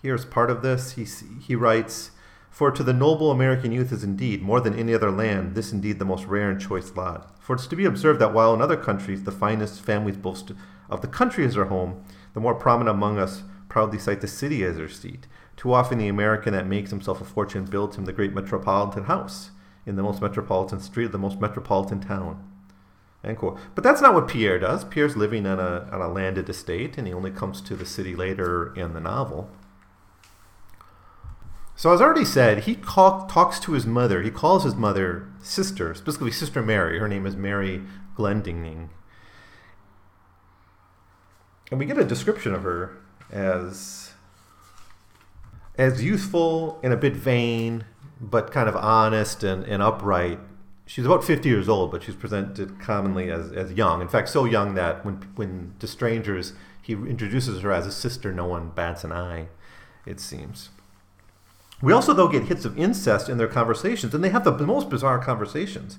here's 0.00 0.24
part 0.24 0.50
of 0.50 0.62
this. 0.62 0.92
He, 0.92 1.04
he 1.42 1.54
writes, 1.54 2.11
For 2.52 2.70
to 2.70 2.82
the 2.82 2.92
noble 2.92 3.30
American 3.30 3.72
youth 3.72 3.92
is 3.92 4.04
indeed, 4.04 4.42
more 4.42 4.60
than 4.60 4.78
any 4.78 4.92
other 4.92 5.10
land, 5.10 5.54
this 5.54 5.72
indeed 5.72 5.98
the 5.98 6.04
most 6.04 6.26
rare 6.26 6.50
and 6.50 6.60
choice 6.60 6.94
lot. 6.94 7.34
For 7.40 7.56
it's 7.56 7.66
to 7.66 7.76
be 7.76 7.86
observed 7.86 8.20
that 8.20 8.34
while 8.34 8.52
in 8.52 8.60
other 8.60 8.76
countries 8.76 9.24
the 9.24 9.32
finest 9.32 9.80
families 9.80 10.18
boast 10.18 10.52
of 10.90 11.00
the 11.00 11.08
country 11.08 11.46
as 11.46 11.54
their 11.54 11.64
home, 11.64 12.04
the 12.34 12.40
more 12.40 12.54
prominent 12.54 12.94
among 12.94 13.18
us 13.18 13.42
proudly 13.70 13.98
cite 13.98 14.20
the 14.20 14.28
city 14.28 14.62
as 14.64 14.76
their 14.76 14.90
seat. 14.90 15.26
Too 15.56 15.72
often 15.72 15.96
the 15.96 16.08
American 16.08 16.52
that 16.52 16.66
makes 16.66 16.90
himself 16.90 17.22
a 17.22 17.24
fortune 17.24 17.64
builds 17.64 17.96
him 17.96 18.04
the 18.04 18.12
great 18.12 18.34
metropolitan 18.34 19.04
house 19.04 19.50
in 19.86 19.96
the 19.96 20.02
most 20.02 20.20
metropolitan 20.20 20.80
street 20.80 21.06
of 21.06 21.12
the 21.12 21.18
most 21.18 21.40
metropolitan 21.40 22.00
town. 22.00 22.46
End 23.24 23.38
quote. 23.38 23.58
But 23.74 23.82
that's 23.82 24.02
not 24.02 24.12
what 24.12 24.28
Pierre 24.28 24.58
does. 24.58 24.84
Pierre's 24.84 25.16
living 25.16 25.46
on 25.46 25.58
a, 25.58 25.88
on 25.90 26.02
a 26.02 26.12
landed 26.12 26.50
estate, 26.50 26.98
and 26.98 27.06
he 27.06 27.14
only 27.14 27.30
comes 27.30 27.62
to 27.62 27.76
the 27.76 27.86
city 27.86 28.14
later 28.14 28.74
in 28.74 28.92
the 28.92 29.00
novel. 29.00 29.48
So 31.76 31.92
as 31.92 32.00
already 32.00 32.24
said, 32.24 32.64
he 32.64 32.74
call, 32.74 33.26
talks 33.26 33.58
to 33.60 33.72
his 33.72 33.86
mother. 33.86 34.22
He 34.22 34.30
calls 34.30 34.64
his 34.64 34.74
mother 34.74 35.28
sister, 35.42 35.94
specifically 35.94 36.30
Sister 36.30 36.62
Mary. 36.62 36.98
Her 36.98 37.08
name 37.08 37.26
is 37.26 37.36
Mary 37.36 37.82
Glendinning. 38.16 38.90
And 41.70 41.80
we 41.80 41.86
get 41.86 41.98
a 41.98 42.04
description 42.04 42.54
of 42.54 42.62
her 42.64 42.98
as 43.30 44.12
as 45.78 46.04
youthful 46.04 46.78
and 46.82 46.92
a 46.92 46.96
bit 46.98 47.16
vain, 47.16 47.84
but 48.20 48.52
kind 48.52 48.68
of 48.68 48.76
honest 48.76 49.42
and, 49.42 49.64
and 49.64 49.82
upright. 49.82 50.38
She's 50.84 51.06
about 51.06 51.24
50 51.24 51.48
years 51.48 51.68
old, 51.68 51.90
but 51.90 52.02
she's 52.02 52.14
presented 52.14 52.78
commonly 52.78 53.30
as, 53.30 53.50
as 53.52 53.72
young. 53.72 54.02
In 54.02 54.08
fact, 54.08 54.28
so 54.28 54.44
young 54.44 54.74
that 54.74 55.02
when, 55.04 55.14
when 55.34 55.74
to 55.78 55.86
strangers 55.86 56.52
he 56.82 56.92
introduces 56.92 57.62
her 57.62 57.72
as 57.72 57.86
a 57.86 57.92
sister, 57.92 58.32
no 58.32 58.44
one 58.44 58.70
bats 58.70 59.02
an 59.02 59.12
eye, 59.12 59.48
it 60.04 60.20
seems. 60.20 60.68
We 61.82 61.92
also, 61.92 62.14
though, 62.14 62.28
get 62.28 62.44
hits 62.44 62.64
of 62.64 62.78
incest 62.78 63.28
in 63.28 63.38
their 63.38 63.48
conversations, 63.48 64.14
and 64.14 64.22
they 64.22 64.30
have 64.30 64.44
the 64.44 64.52
most 64.66 64.88
bizarre 64.88 65.18
conversations, 65.18 65.98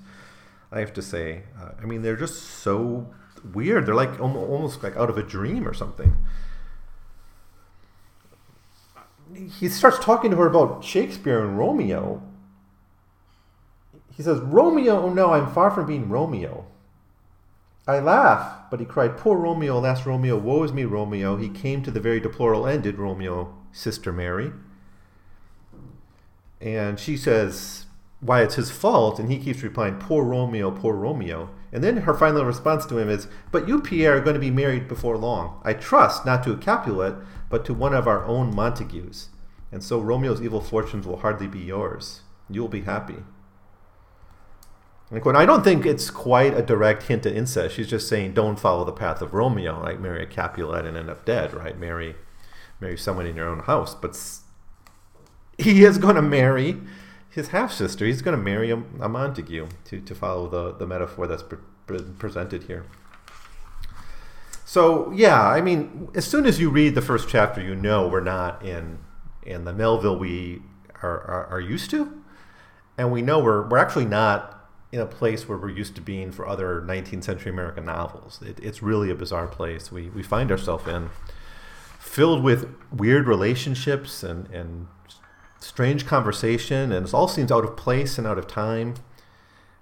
I 0.72 0.80
have 0.80 0.94
to 0.94 1.02
say. 1.02 1.44
Uh, 1.60 1.72
I 1.82 1.86
mean, 1.86 2.02
they're 2.02 2.16
just 2.16 2.42
so 2.42 3.14
weird. 3.54 3.86
They're 3.86 3.94
like 3.94 4.20
almost 4.20 4.82
like 4.82 4.96
out 4.96 5.10
of 5.10 5.18
a 5.18 5.24
dream 5.24 5.68
or 5.68 5.74
something 5.74 6.16
he 9.36 9.70
starts 9.70 10.00
talking 10.00 10.32
to 10.32 10.38
her 10.38 10.48
about 10.48 10.84
Shakespeare 10.84 11.44
and 11.44 11.58
Romeo. 11.58 12.22
He 14.16 14.24
says, 14.24 14.40
Romeo, 14.40 15.04
oh 15.04 15.14
no, 15.14 15.34
I'm 15.34 15.52
far 15.52 15.72
from 15.72 15.88
being 15.88 16.10
Romeo. 16.10 16.66
I 17.88 18.00
laugh, 18.00 18.70
but 18.70 18.80
he 18.80 18.86
cried, 18.86 19.18
Poor 19.18 19.38
Romeo, 19.38 19.78
alas, 19.78 20.06
Romeo, 20.06 20.38
woe 20.38 20.64
is 20.64 20.72
me, 20.72 20.86
Romeo. 20.86 21.36
He 21.36 21.50
came 21.50 21.84
to 21.84 21.92
the 21.92 22.00
very 22.00 22.20
deplorable 22.20 22.68
end, 22.68 22.84
did 22.84 22.98
Romeo, 22.98 23.54
Sister 23.72 24.14
Mary. 24.14 24.52
And 26.64 26.98
she 26.98 27.18
says, 27.18 27.86
Why, 28.22 28.42
it's 28.42 28.56
his 28.56 28.72
fault. 28.72 29.20
And 29.20 29.30
he 29.30 29.38
keeps 29.38 29.62
replying, 29.62 29.96
Poor 29.96 30.24
Romeo, 30.24 30.72
poor 30.72 30.96
Romeo. 30.96 31.50
And 31.74 31.84
then 31.84 31.98
her 31.98 32.14
final 32.14 32.46
response 32.46 32.86
to 32.86 32.98
him 32.98 33.10
is, 33.10 33.28
But 33.52 33.68
you, 33.68 33.82
Pierre, 33.82 34.18
are 34.18 34.22
going 34.22 34.36
to 34.36 34.40
be 34.40 34.50
married 34.50 34.88
before 34.88 35.18
long. 35.18 35.60
I 35.64 35.74
trust, 35.74 36.26
not 36.26 36.44
to 36.46 36.54
a 36.54 36.58
Capulet, 36.58 37.16
but 37.50 37.66
to 37.66 37.74
one 37.74 37.94
of 37.94 38.08
our 38.08 38.24
own 38.26 38.56
Montagues. 38.56 39.30
And 39.72 39.84
so 39.84 40.00
Romeo's 40.00 40.42
evil 40.42 40.62
fortunes 40.62 41.06
will 41.06 41.18
hardly 41.18 41.48
be 41.48 41.60
yours. 41.60 42.22
You'll 42.50 42.70
be 42.70 42.82
happy. 42.82 43.18
And 45.12 45.38
I 45.38 45.46
don't 45.46 45.64
think 45.64 45.86
it's 45.86 46.10
quite 46.10 46.56
a 46.56 46.62
direct 46.62 47.04
hint 47.04 47.26
at 47.26 47.36
incest. 47.36 47.76
She's 47.76 47.90
just 47.90 48.08
saying, 48.08 48.34
don't 48.34 48.60
follow 48.60 48.84
the 48.84 48.92
path 48.92 49.22
of 49.22 49.34
Romeo, 49.34 49.82
like 49.82 50.00
marry 50.00 50.24
a 50.24 50.26
Capulet 50.26 50.86
and 50.86 50.98
end 50.98 51.10
up 51.10 51.26
dead, 51.26 51.54
right? 51.54 51.78
Marry, 51.78 52.16
marry 52.80 52.98
someone 52.98 53.28
in 53.28 53.36
your 53.36 53.48
own 53.48 53.60
house. 53.60 53.94
But 53.94 54.16
he 55.58 55.84
is 55.84 55.98
going 55.98 56.16
to 56.16 56.22
marry 56.22 56.78
his 57.30 57.50
half 57.50 57.72
sister. 57.72 58.06
He's 58.06 58.22
going 58.22 58.38
to 58.38 58.44
marry 58.44 58.70
a, 58.72 58.78
a, 59.00 59.10
Montague, 59.10 59.68
to, 59.86 60.02
to 60.02 60.16
follow 60.16 60.48
the, 60.48 60.74
the 60.74 60.86
metaphor 60.86 61.28
that's 61.28 61.44
pre- 61.44 62.00
presented 62.20 62.64
here. 62.64 62.86
So 64.66 65.12
yeah, 65.12 65.42
I 65.42 65.62
mean, 65.62 66.10
as 66.16 66.26
soon 66.26 66.46
as 66.46 66.60
you 66.60 66.70
read 66.70 66.96
the 66.96 67.02
first 67.02 67.30
chapter, 67.30 67.62
you 67.62 67.76
know 67.76 68.08
we're 68.08 68.22
not 68.22 68.66
in 68.66 69.00
in 69.44 69.66
the 69.66 69.74
Melville 69.74 70.18
we 70.18 70.62
are, 71.02 71.22
are, 71.22 71.46
are 71.48 71.60
used 71.60 71.92
to, 71.92 72.24
and 72.98 73.12
we 73.12 73.22
know 73.22 73.40
we're 73.40 73.68
we're 73.68 73.78
actually 73.78 74.06
not 74.06 74.68
in 74.92 75.00
a 75.00 75.06
place 75.06 75.48
where 75.48 75.58
we're 75.58 75.70
used 75.70 75.96
to 75.96 76.02
being 76.02 76.32
for 76.32 76.48
other 76.48 76.82
19th 76.82 77.24
century 77.24 77.52
American 77.52 77.86
novels. 77.86 78.42
It, 78.42 78.60
it's 78.62 78.82
really 78.82 79.10
a 79.12 79.16
bizarre 79.16 79.48
place 79.48 79.92
we 79.92 80.10
we 80.10 80.24
find 80.24 80.50
ourselves 80.50 80.88
in, 80.88 81.10
filled 82.00 82.44
with 82.44 82.74
weird 82.92 83.28
relationships 83.28 84.24
and 84.24 84.48
and 84.50 84.88
strange 85.64 86.06
conversation, 86.06 86.92
and 86.92 87.08
it 87.08 87.14
all 87.14 87.28
seems 87.28 87.52
out 87.52 87.64
of 87.64 87.78
place 87.78 88.18
and 88.18 88.28
out 88.28 88.38
of 88.38 88.48
time. 88.48 88.96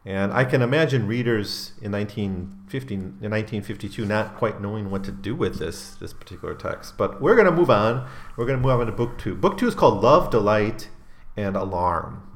And 0.03 0.33
I 0.33 0.45
can 0.45 0.61
imagine 0.61 1.07
readers 1.07 1.73
in 1.81 1.91
1950, 1.91 2.93
in 2.95 3.01
1952 3.01 4.03
not 4.03 4.35
quite 4.35 4.59
knowing 4.59 4.89
what 4.89 5.03
to 5.03 5.11
do 5.11 5.35
with 5.35 5.59
this, 5.59 5.93
this 5.95 6.11
particular 6.11 6.55
text. 6.55 6.97
But 6.97 7.21
we're 7.21 7.35
going 7.35 7.45
to 7.45 7.51
move 7.51 7.69
on. 7.69 8.07
We're 8.35 8.47
going 8.47 8.59
to 8.59 8.67
move 8.67 8.79
on 8.79 8.87
to 8.87 8.91
book 8.91 9.19
two. 9.19 9.35
Book 9.35 9.59
two 9.59 9.67
is 9.67 9.75
called 9.75 10.01
Love, 10.01 10.31
Delight, 10.31 10.89
and 11.37 11.55
Alarm. 11.55 12.27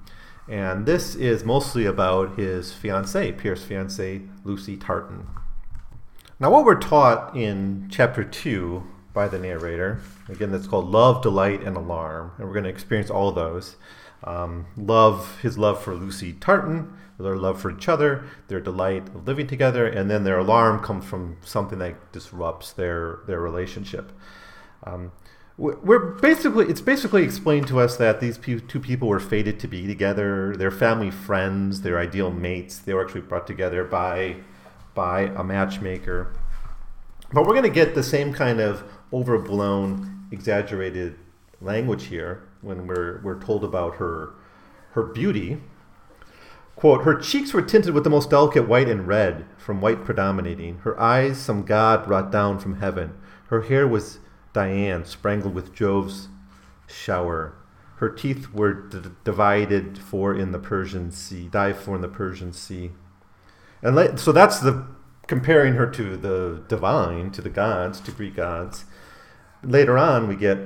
And 0.48 0.86
this 0.86 1.16
is 1.16 1.44
mostly 1.44 1.86
about 1.86 2.38
his 2.38 2.72
fiancee, 2.72 3.32
Pierre's 3.32 3.64
fiancee, 3.64 4.30
Lucy 4.44 4.78
Tartan. 4.78 5.26
Now, 6.40 6.52
what 6.52 6.66
we're 6.66 6.80
taught 6.80 7.36
in 7.36 7.88
chapter 7.90 8.24
two 8.24 8.84
by 9.16 9.28
the 9.28 9.40
narrator, 9.40 10.02
again, 10.30 10.52
that's 10.52 10.68
called 10.68 10.92
Love, 10.92 11.24
Delight, 11.24 11.64
and 11.64 11.76
Alarm. 11.76 12.34
And 12.38 12.46
we're 12.46 12.54
going 12.54 12.66
to 12.66 12.70
experience 12.70 13.10
all 13.10 13.32
those. 13.32 13.78
Um, 14.24 14.68
love, 14.78 15.40
his 15.42 15.58
love 15.58 15.82
for 15.82 15.96
Lucy 15.96 16.34
Tartan, 16.34 16.94
their 17.20 17.38
love 17.38 17.62
for 17.62 17.72
each 17.72 17.88
other, 17.88 18.26
their 18.48 18.60
delight 18.60 19.08
of 19.08 19.28
living 19.28 19.48
together, 19.48 19.88
and 19.88 20.12
then 20.12 20.24
their 20.24 20.40
alarm 20.40 20.84
comes 20.84 21.06
from 21.06 21.38
something 21.44 21.80
that 21.80 22.12
disrupts 22.12 22.74
their 22.74 23.20
their 23.28 23.40
relationship. 23.40 24.12
Um, 24.84 25.12
we're 25.58 26.00
basically 26.00 26.66
it's 26.66 26.82
basically 26.82 27.24
explained 27.24 27.68
to 27.68 27.80
us 27.80 27.96
that 27.96 28.20
these 28.20 28.38
two 28.38 28.80
people 28.80 29.08
were 29.08 29.22
fated 29.22 29.60
to 29.62 29.68
be 29.68 29.88
together. 29.88 30.54
They're 30.58 30.72
family 30.72 31.12
friends. 31.12 31.82
They're 31.82 32.00
ideal 32.00 32.32
mates. 32.32 32.80
They 32.80 32.94
were 32.94 33.06
actually 33.06 33.22
brought 33.22 33.48
together 33.48 33.86
by 33.86 34.38
by 34.94 35.22
a 35.36 35.44
matchmaker. 35.44 36.34
But 37.32 37.44
we're 37.44 37.54
going 37.54 37.64
to 37.64 37.70
get 37.70 37.96
the 37.96 38.04
same 38.04 38.34
kind 38.34 38.60
of 38.60 38.84
overblown, 39.16 40.28
exaggerated 40.32 41.16
language 41.62 42.06
here 42.08 42.44
when 42.62 42.86
we're 42.86 43.22
we're 43.24 43.40
told 43.40 43.64
about 43.64 43.96
her 43.96 44.34
her 44.92 45.04
beauty 45.04 45.62
Quote, 46.76 47.04
her 47.04 47.16
cheeks 47.16 47.54
were 47.54 47.62
tinted 47.62 47.94
with 47.94 48.04
the 48.04 48.10
most 48.10 48.30
delicate 48.30 48.68
white 48.68 48.90
and 48.90 49.08
red, 49.08 49.46
from 49.58 49.80
white 49.80 50.04
predominating. 50.04 50.80
Her 50.80 51.00
eyes, 51.00 51.40
some 51.40 51.64
god 51.64 52.06
brought 52.06 52.32
down 52.32 52.60
from 52.60 52.80
heaven. 52.80 53.14
Her 53.48 53.62
hair 53.62 53.88
was 53.88 54.20
Diane, 54.52 55.06
sprangled 55.06 55.56
with 55.56 55.74
Jove's 55.74 56.28
shower. 56.88 57.56
Her 57.98 58.10
teeth 58.10 58.54
were 58.54 58.74
d- 58.74 59.10
divided 59.24 59.98
for 59.98 60.36
in 60.36 60.52
the 60.52 60.60
Persian 60.60 61.12
Sea, 61.12 61.48
dive 61.48 61.80
for 61.80 61.96
in 61.96 62.02
the 62.02 62.10
Persian 62.10 62.52
Sea. 62.52 62.92
And 63.82 64.20
so 64.20 64.34
that's 64.34 64.60
the 64.60 64.86
comparing 65.28 65.76
her 65.76 65.88
to 65.88 66.18
the 66.18 66.62
divine, 66.68 67.32
to 67.32 67.42
the 67.42 67.50
gods, 67.50 68.02
to 68.02 68.12
Greek 68.12 68.36
gods. 68.36 68.84
Later 69.66 69.98
on, 69.98 70.28
we 70.28 70.36
get 70.36 70.60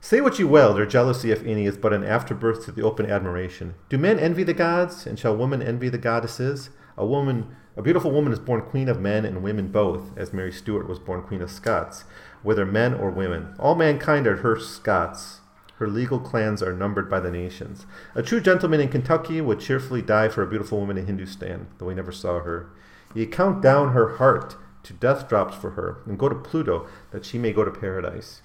Say 0.00 0.20
what 0.20 0.38
you 0.38 0.46
will, 0.46 0.74
their 0.74 0.86
jealousy, 0.86 1.30
if 1.30 1.44
any, 1.44 1.64
is 1.66 1.76
but 1.76 1.92
an 1.92 2.04
afterbirth 2.04 2.64
to 2.64 2.72
the 2.72 2.82
open 2.82 3.10
admiration. 3.10 3.74
Do 3.88 3.98
men 3.98 4.18
envy 4.18 4.42
the 4.42 4.54
gods, 4.54 5.06
and 5.06 5.18
shall 5.18 5.36
women 5.36 5.62
envy 5.62 5.88
the 5.88 5.98
goddesses? 5.98 6.70
A 6.96 7.06
woman, 7.06 7.54
a 7.76 7.82
beautiful 7.82 8.10
woman, 8.10 8.32
is 8.32 8.38
born 8.38 8.62
queen 8.62 8.88
of 8.88 9.00
men 9.00 9.24
and 9.24 9.42
women 9.42 9.68
both, 9.68 10.16
as 10.16 10.32
Mary 10.32 10.52
Stuart 10.52 10.88
was 10.88 10.98
born 10.98 11.22
queen 11.22 11.40
of 11.40 11.50
Scots, 11.50 12.04
whether 12.42 12.66
men 12.66 12.94
or 12.94 13.10
women. 13.10 13.54
All 13.58 13.74
mankind 13.74 14.26
are 14.26 14.36
her 14.36 14.58
Scots. 14.58 15.40
Her 15.78 15.88
legal 15.88 16.18
clans 16.18 16.62
are 16.62 16.72
numbered 16.72 17.10
by 17.10 17.20
the 17.20 17.30
nations. 17.30 17.86
A 18.14 18.22
true 18.22 18.40
gentleman 18.40 18.80
in 18.80 18.88
Kentucky 18.88 19.40
would 19.40 19.60
cheerfully 19.60 20.02
die 20.02 20.28
for 20.28 20.42
a 20.42 20.48
beautiful 20.48 20.80
woman 20.80 20.98
in 20.98 21.06
Hindustan, 21.06 21.68
though 21.78 21.88
he 21.88 21.94
never 21.94 22.12
saw 22.12 22.40
her. 22.40 22.70
He 23.14 23.26
count 23.26 23.62
down 23.62 23.92
her 23.92 24.16
heart 24.16 24.56
to 24.86 24.92
death 24.92 25.28
drops 25.28 25.56
for 25.56 25.70
her, 25.70 25.98
and 26.06 26.18
go 26.18 26.28
to 26.28 26.34
Pluto, 26.34 26.86
that 27.10 27.24
she 27.24 27.38
may 27.38 27.52
go 27.52 27.64
to 27.64 27.70
paradise. 27.70 28.42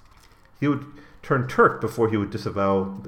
He 0.60 0.68
would 0.68 0.86
turn 1.22 1.48
Turk 1.48 1.80
before 1.80 2.08
he 2.10 2.16
would 2.16 2.30
disavow 2.30 3.02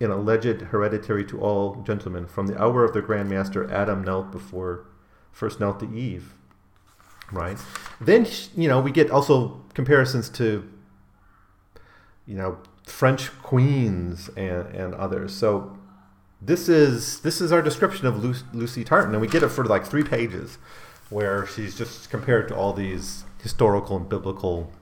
an 0.00 0.10
alleged 0.10 0.60
hereditary 0.62 1.24
to 1.26 1.40
all 1.40 1.82
gentlemen. 1.82 2.26
From 2.26 2.46
the 2.46 2.60
hour 2.60 2.84
of 2.84 2.92
the 2.92 3.02
Grand 3.02 3.28
Master, 3.28 3.70
Adam 3.70 4.02
knelt 4.02 4.30
before, 4.30 4.86
first 5.32 5.60
knelt 5.60 5.80
to 5.80 5.92
Eve. 5.94 6.34
Right? 7.30 7.58
Then, 8.00 8.26
you 8.56 8.68
know, 8.68 8.80
we 8.80 8.90
get 8.90 9.10
also 9.10 9.62
comparisons 9.74 10.30
to, 10.30 10.66
you 12.26 12.34
know, 12.34 12.58
French 12.84 13.30
queens 13.42 14.30
and, 14.36 14.66
and 14.74 14.94
others. 14.94 15.34
So 15.34 15.78
this 16.40 16.68
is 16.68 17.20
this 17.20 17.40
is 17.40 17.52
our 17.52 17.60
description 17.60 18.06
of 18.06 18.22
Lucy, 18.22 18.44
Lucy 18.52 18.84
Tartan, 18.84 19.12
and 19.12 19.20
we 19.20 19.26
get 19.26 19.42
it 19.42 19.48
for 19.48 19.64
like 19.64 19.84
three 19.84 20.04
pages, 20.04 20.58
where 21.10 21.46
she's 21.46 21.76
just 21.76 22.10
compared 22.10 22.48
to 22.48 22.56
all 22.56 22.72
these 22.72 23.24
historical 23.42 23.96
and 23.96 24.08
biblical 24.08 24.72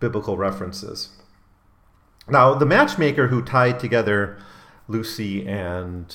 biblical 0.00 0.36
references. 0.36 1.10
Now, 2.28 2.54
the 2.54 2.66
matchmaker 2.66 3.28
who 3.28 3.42
tied 3.42 3.80
together 3.80 4.38
Lucy 4.86 5.46
and 5.46 6.14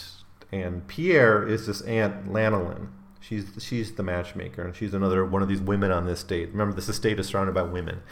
and 0.52 0.88
Pierre 0.88 1.48
is 1.48 1.68
this 1.68 1.82
aunt 1.82 2.32
Llanyllyn. 2.32 2.90
She's 3.20 3.46
she's 3.60 3.94
the 3.94 4.04
matchmaker, 4.04 4.64
and 4.64 4.76
she's 4.76 4.94
another 4.94 5.26
one 5.26 5.42
of 5.42 5.48
these 5.48 5.62
women 5.62 5.92
on 5.92 6.06
this 6.06 6.20
estate. 6.20 6.50
Remember, 6.52 6.76
this 6.76 6.90
estate 6.90 7.20
is 7.20 7.28
surrounded 7.28 7.56
by 7.56 7.64
women. 7.64 8.04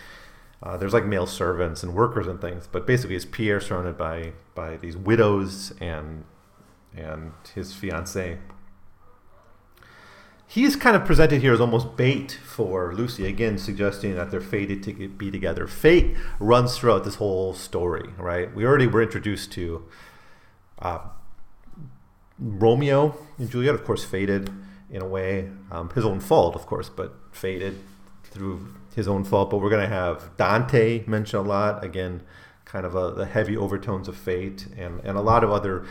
Uh, 0.64 0.78
there's 0.78 0.94
like 0.94 1.06
male 1.06 1.26
servants 1.26 1.84
and 1.84 1.94
workers 1.94 2.28
and 2.28 2.40
things, 2.40 2.68
but 2.72 2.86
basically, 2.86 3.16
it's 3.16 3.26
Pierre 3.26 3.60
surrounded 3.60 3.98
by 3.98 4.34
by 4.56 4.78
these 4.78 4.96
widows 4.96 5.74
and 5.80 6.24
and 6.96 7.34
his 7.54 7.74
fiancée. 7.74 8.38
He's 10.52 10.76
kind 10.76 10.98
of 10.98 11.06
presented 11.06 11.42
here 11.42 11.54
as 11.54 11.62
almost 11.62 11.96
bait 11.96 12.38
for 12.44 12.94
Lucy, 12.94 13.26
again 13.26 13.58
suggesting 13.58 14.16
that 14.16 14.32
they're 14.32 14.42
fated 14.42 14.84
to 14.84 15.08
be 15.08 15.32
together. 15.32 15.66
Fate 15.66 16.18
runs 16.42 16.78
throughout 16.78 17.06
this 17.06 17.16
whole 17.16 17.54
story, 17.54 18.10
right? 18.18 18.54
We 18.54 18.66
already 18.66 18.86
were 18.86 19.02
introduced 19.02 19.54
to 19.54 19.86
uh, 20.80 21.00
Romeo 22.38 23.16
and 23.38 23.50
Juliet, 23.50 23.76
of 23.76 23.86
course, 23.86 24.04
fated 24.04 24.52
in 24.90 25.02
a 25.02 25.08
way, 25.08 25.50
um, 25.72 25.90
his 25.92 26.04
own 26.04 26.20
fault, 26.20 26.58
of 26.58 26.66
course, 26.66 26.90
but 26.90 27.16
fated 27.32 27.80
through 28.26 28.76
his 28.94 29.08
own 29.08 29.24
fault. 29.24 29.52
But 29.52 29.60
we're 29.60 29.70
going 29.70 29.90
to 29.90 29.96
have 29.96 30.36
Dante 30.36 31.06
mentioned 31.08 31.46
a 31.46 31.48
lot, 31.48 31.82
again, 31.82 32.24
kind 32.66 32.86
of 32.86 32.94
a, 32.94 33.12
the 33.12 33.26
heavy 33.26 33.56
overtones 33.56 34.10
of 34.10 34.18
fate, 34.18 34.68
and, 34.78 35.00
and 35.06 35.18
a 35.18 35.22
lot 35.22 35.46
of 35.46 35.50
other 35.50 35.86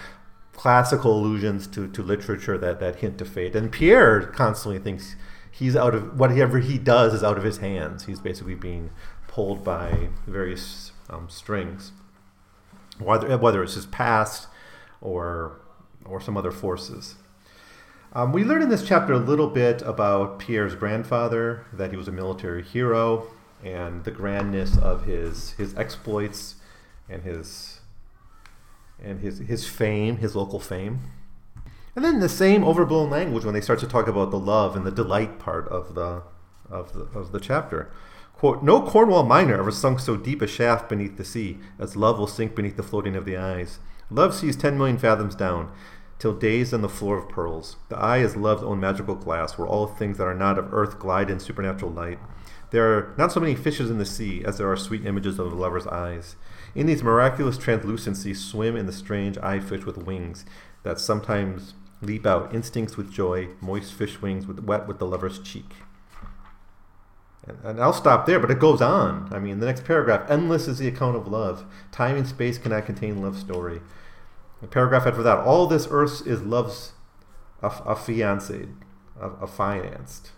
classical 0.60 1.18
allusions 1.18 1.66
to, 1.66 1.88
to 1.88 2.02
literature 2.02 2.58
that, 2.58 2.80
that 2.80 2.96
hint 2.96 3.16
to 3.16 3.24
fate. 3.24 3.56
And 3.56 3.72
Pierre 3.72 4.20
constantly 4.20 4.78
thinks 4.78 5.16
he's 5.50 5.74
out 5.74 5.94
of 5.94 6.20
whatever 6.20 6.58
he 6.58 6.76
does 6.76 7.14
is 7.14 7.24
out 7.24 7.38
of 7.38 7.44
his 7.44 7.58
hands. 7.58 8.04
He's 8.04 8.20
basically 8.20 8.56
being 8.56 8.90
pulled 9.26 9.64
by 9.64 10.10
various 10.26 10.92
um, 11.08 11.30
strings, 11.30 11.92
whether 12.98 13.38
whether 13.38 13.62
it's 13.62 13.72
his 13.72 13.86
past 13.86 14.48
or 15.00 15.62
or 16.04 16.20
some 16.20 16.36
other 16.36 16.50
forces. 16.50 17.14
Um, 18.12 18.30
we 18.30 18.44
learn 18.44 18.60
in 18.60 18.68
this 18.68 18.86
chapter 18.86 19.14
a 19.14 19.18
little 19.18 19.48
bit 19.48 19.80
about 19.80 20.40
Pierre's 20.40 20.74
grandfather, 20.74 21.64
that 21.72 21.90
he 21.90 21.96
was 21.96 22.06
a 22.06 22.12
military 22.12 22.62
hero, 22.62 23.28
and 23.64 24.04
the 24.04 24.10
grandness 24.10 24.76
of 24.76 25.06
his 25.06 25.52
his 25.52 25.74
exploits 25.74 26.56
and 27.08 27.22
his 27.22 27.79
and 29.02 29.20
his 29.20 29.38
his 29.38 29.66
fame, 29.66 30.18
his 30.18 30.36
local 30.36 30.60
fame. 30.60 31.00
And 31.96 32.04
then 32.04 32.20
the 32.20 32.28
same 32.28 32.64
overblown 32.64 33.10
language 33.10 33.44
when 33.44 33.54
they 33.54 33.60
start 33.60 33.80
to 33.80 33.88
talk 33.88 34.06
about 34.06 34.30
the 34.30 34.38
love 34.38 34.76
and 34.76 34.86
the 34.86 34.90
delight 34.90 35.38
part 35.38 35.68
of 35.68 35.94
the 35.94 36.22
of 36.70 36.92
the 36.92 37.02
of 37.18 37.32
the 37.32 37.40
chapter. 37.40 37.90
Quote, 38.34 38.62
no 38.62 38.80
Cornwall 38.80 39.24
miner 39.24 39.58
ever 39.58 39.70
sunk 39.70 40.00
so 40.00 40.16
deep 40.16 40.40
a 40.40 40.46
shaft 40.46 40.88
beneath 40.88 41.18
the 41.18 41.24
sea 41.24 41.58
as 41.78 41.96
love 41.96 42.18
will 42.18 42.26
sink 42.26 42.54
beneath 42.54 42.76
the 42.76 42.82
floating 42.82 43.14
of 43.14 43.26
the 43.26 43.36
eyes. 43.36 43.80
Love 44.10 44.34
sees 44.34 44.56
ten 44.56 44.78
million 44.78 44.96
fathoms 44.96 45.34
down, 45.34 45.70
till 46.18 46.34
dazed 46.34 46.72
on 46.72 46.80
the 46.80 46.88
floor 46.88 47.18
of 47.18 47.28
pearls. 47.28 47.76
The 47.88 47.98
eye 47.98 48.18
is 48.18 48.36
love's 48.36 48.62
own 48.62 48.80
magical 48.80 49.14
glass, 49.14 49.58
where 49.58 49.68
all 49.68 49.86
things 49.86 50.18
that 50.18 50.26
are 50.26 50.34
not 50.34 50.58
of 50.58 50.72
earth 50.72 50.98
glide 50.98 51.30
in 51.30 51.38
supernatural 51.38 51.90
light. 51.90 52.18
There 52.70 52.96
are 52.96 53.14
not 53.18 53.32
so 53.32 53.40
many 53.40 53.54
fishes 53.54 53.90
in 53.90 53.98
the 53.98 54.06
sea 54.06 54.42
as 54.44 54.58
there 54.58 54.70
are 54.70 54.76
sweet 54.76 55.04
images 55.04 55.38
of 55.38 55.52
a 55.52 55.56
lover's 55.56 55.86
eyes. 55.86 56.36
In 56.74 56.86
these 56.86 57.02
miraculous 57.02 57.58
translucencies 57.58 58.44
swim 58.44 58.76
in 58.76 58.86
the 58.86 58.92
strange 58.92 59.36
eye 59.38 59.60
fish 59.60 59.84
with 59.84 59.98
wings 59.98 60.44
that 60.82 61.00
sometimes 61.00 61.74
leap 62.00 62.26
out, 62.26 62.54
instincts 62.54 62.96
with 62.96 63.12
joy, 63.12 63.48
moist 63.60 63.92
fish 63.92 64.22
wings 64.22 64.46
with, 64.46 64.60
wet 64.60 64.86
with 64.86 64.98
the 64.98 65.06
lover's 65.06 65.38
cheek. 65.38 65.72
And, 67.46 67.58
and 67.64 67.80
I'll 67.80 67.92
stop 67.92 68.26
there, 68.26 68.38
but 68.38 68.50
it 68.50 68.58
goes 68.58 68.80
on. 68.80 69.28
I 69.32 69.38
mean, 69.38 69.60
the 69.60 69.66
next 69.66 69.84
paragraph 69.84 70.30
endless 70.30 70.68
is 70.68 70.78
the 70.78 70.88
account 70.88 71.16
of 71.16 71.26
love. 71.26 71.64
Time 71.90 72.16
and 72.16 72.26
space 72.26 72.58
cannot 72.58 72.86
contain 72.86 73.22
love's 73.22 73.40
story. 73.40 73.80
The 74.60 74.68
paragraph 74.68 75.06
after 75.06 75.22
that, 75.22 75.38
all 75.38 75.66
this 75.66 75.88
earth 75.90 76.26
is 76.26 76.42
love's 76.42 76.92
affianced, 77.62 78.68
affianced. 79.20 80.32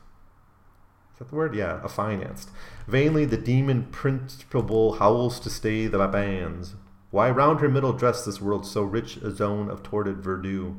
That 1.22 1.28
the 1.28 1.36
word? 1.36 1.54
Yeah, 1.54 1.78
affianced. 1.84 2.50
Vainly 2.88 3.24
the 3.24 3.36
demon 3.36 3.84
principle 3.92 4.94
howls 4.94 5.38
to 5.38 5.50
stay 5.50 5.86
the 5.86 6.04
bands. 6.08 6.74
Why 7.12 7.30
round 7.30 7.60
her 7.60 7.68
middle 7.68 7.92
dress 7.92 8.24
this 8.24 8.40
world 8.40 8.66
so 8.66 8.82
rich 8.82 9.18
a 9.18 9.30
zone 9.30 9.70
of 9.70 9.84
torrid 9.84 10.16
verdure? 10.16 10.74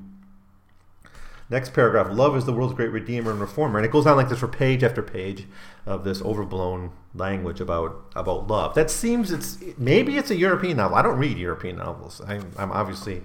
Next 1.50 1.74
paragraph, 1.74 2.12
love 2.12 2.36
is 2.36 2.44
the 2.44 2.52
world's 2.52 2.74
great 2.74 2.92
redeemer 2.92 3.32
and 3.32 3.40
reformer. 3.40 3.80
And 3.80 3.86
it 3.86 3.92
goes 3.94 4.06
on 4.06 4.18
like 4.18 4.28
this 4.28 4.40
for 4.40 4.50
page 4.50 4.84
after 4.84 5.02
page 5.02 5.48
of 5.86 6.04
this 6.04 6.22
overblown 6.22 6.92
language 7.16 7.62
about 7.62 8.12
about 8.14 8.48
love. 8.48 8.76
That 8.76 8.92
seems 8.92 9.32
it's 9.32 9.58
maybe 9.78 10.18
it's 10.18 10.30
a 10.30 10.36
European 10.36 10.76
novel. 10.76 10.98
I 10.98 11.04
don't 11.04 11.20
read 11.20 11.38
European 11.38 11.78
novels. 11.78 12.22
I'm, 12.28 12.52
I'm 12.58 12.74
obviously 12.74 13.24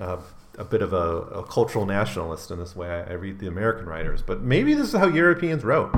uh, 0.00 0.16
a 0.58 0.64
bit 0.64 0.82
of 0.82 0.92
a, 0.92 0.96
a, 0.96 1.44
cultural 1.44 1.86
nationalist 1.86 2.50
in 2.50 2.58
this 2.58 2.74
way. 2.74 2.88
I, 2.88 3.10
I, 3.10 3.12
read 3.12 3.38
the 3.38 3.46
American 3.46 3.86
writers, 3.86 4.22
but 4.22 4.42
maybe 4.42 4.74
this 4.74 4.88
is 4.88 4.98
how 4.98 5.06
Europeans 5.06 5.62
wrote 5.62 5.94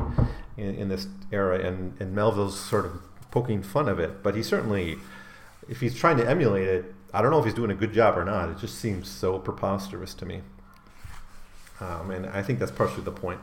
in, 0.61 0.75
in 0.75 0.89
this 0.89 1.09
era, 1.33 1.59
and, 1.59 2.01
and 2.01 2.15
Melville's 2.15 2.59
sort 2.59 2.87
of 2.87 2.93
poking 3.31 3.63
fun 3.63 3.89
of 3.89 3.99
it. 3.99 4.23
But 4.23 4.35
he 4.35 4.43
certainly, 4.43 4.99
if 5.69 5.81
he's 5.81 5.99
trying 5.99 6.17
to 6.19 6.29
emulate 6.29 6.69
it, 6.69 6.95
I 7.13 7.23
don't 7.23 7.31
know 7.31 7.39
if 7.39 7.45
he's 7.45 7.55
doing 7.55 7.71
a 7.71 7.75
good 7.75 7.93
job 7.93 8.17
or 8.17 8.25
not. 8.25 8.49
It 8.49 8.59
just 8.59 8.79
seems 8.79 9.09
so 9.09 9.39
preposterous 9.39 10.15
to 10.15 10.27
me. 10.27 10.43
Um, 11.81 12.11
and 12.11 12.27
I 12.27 12.43
think 12.43 12.59
that's 12.59 12.71
partially 12.71 13.05
the 13.05 13.11
point. 13.11 13.41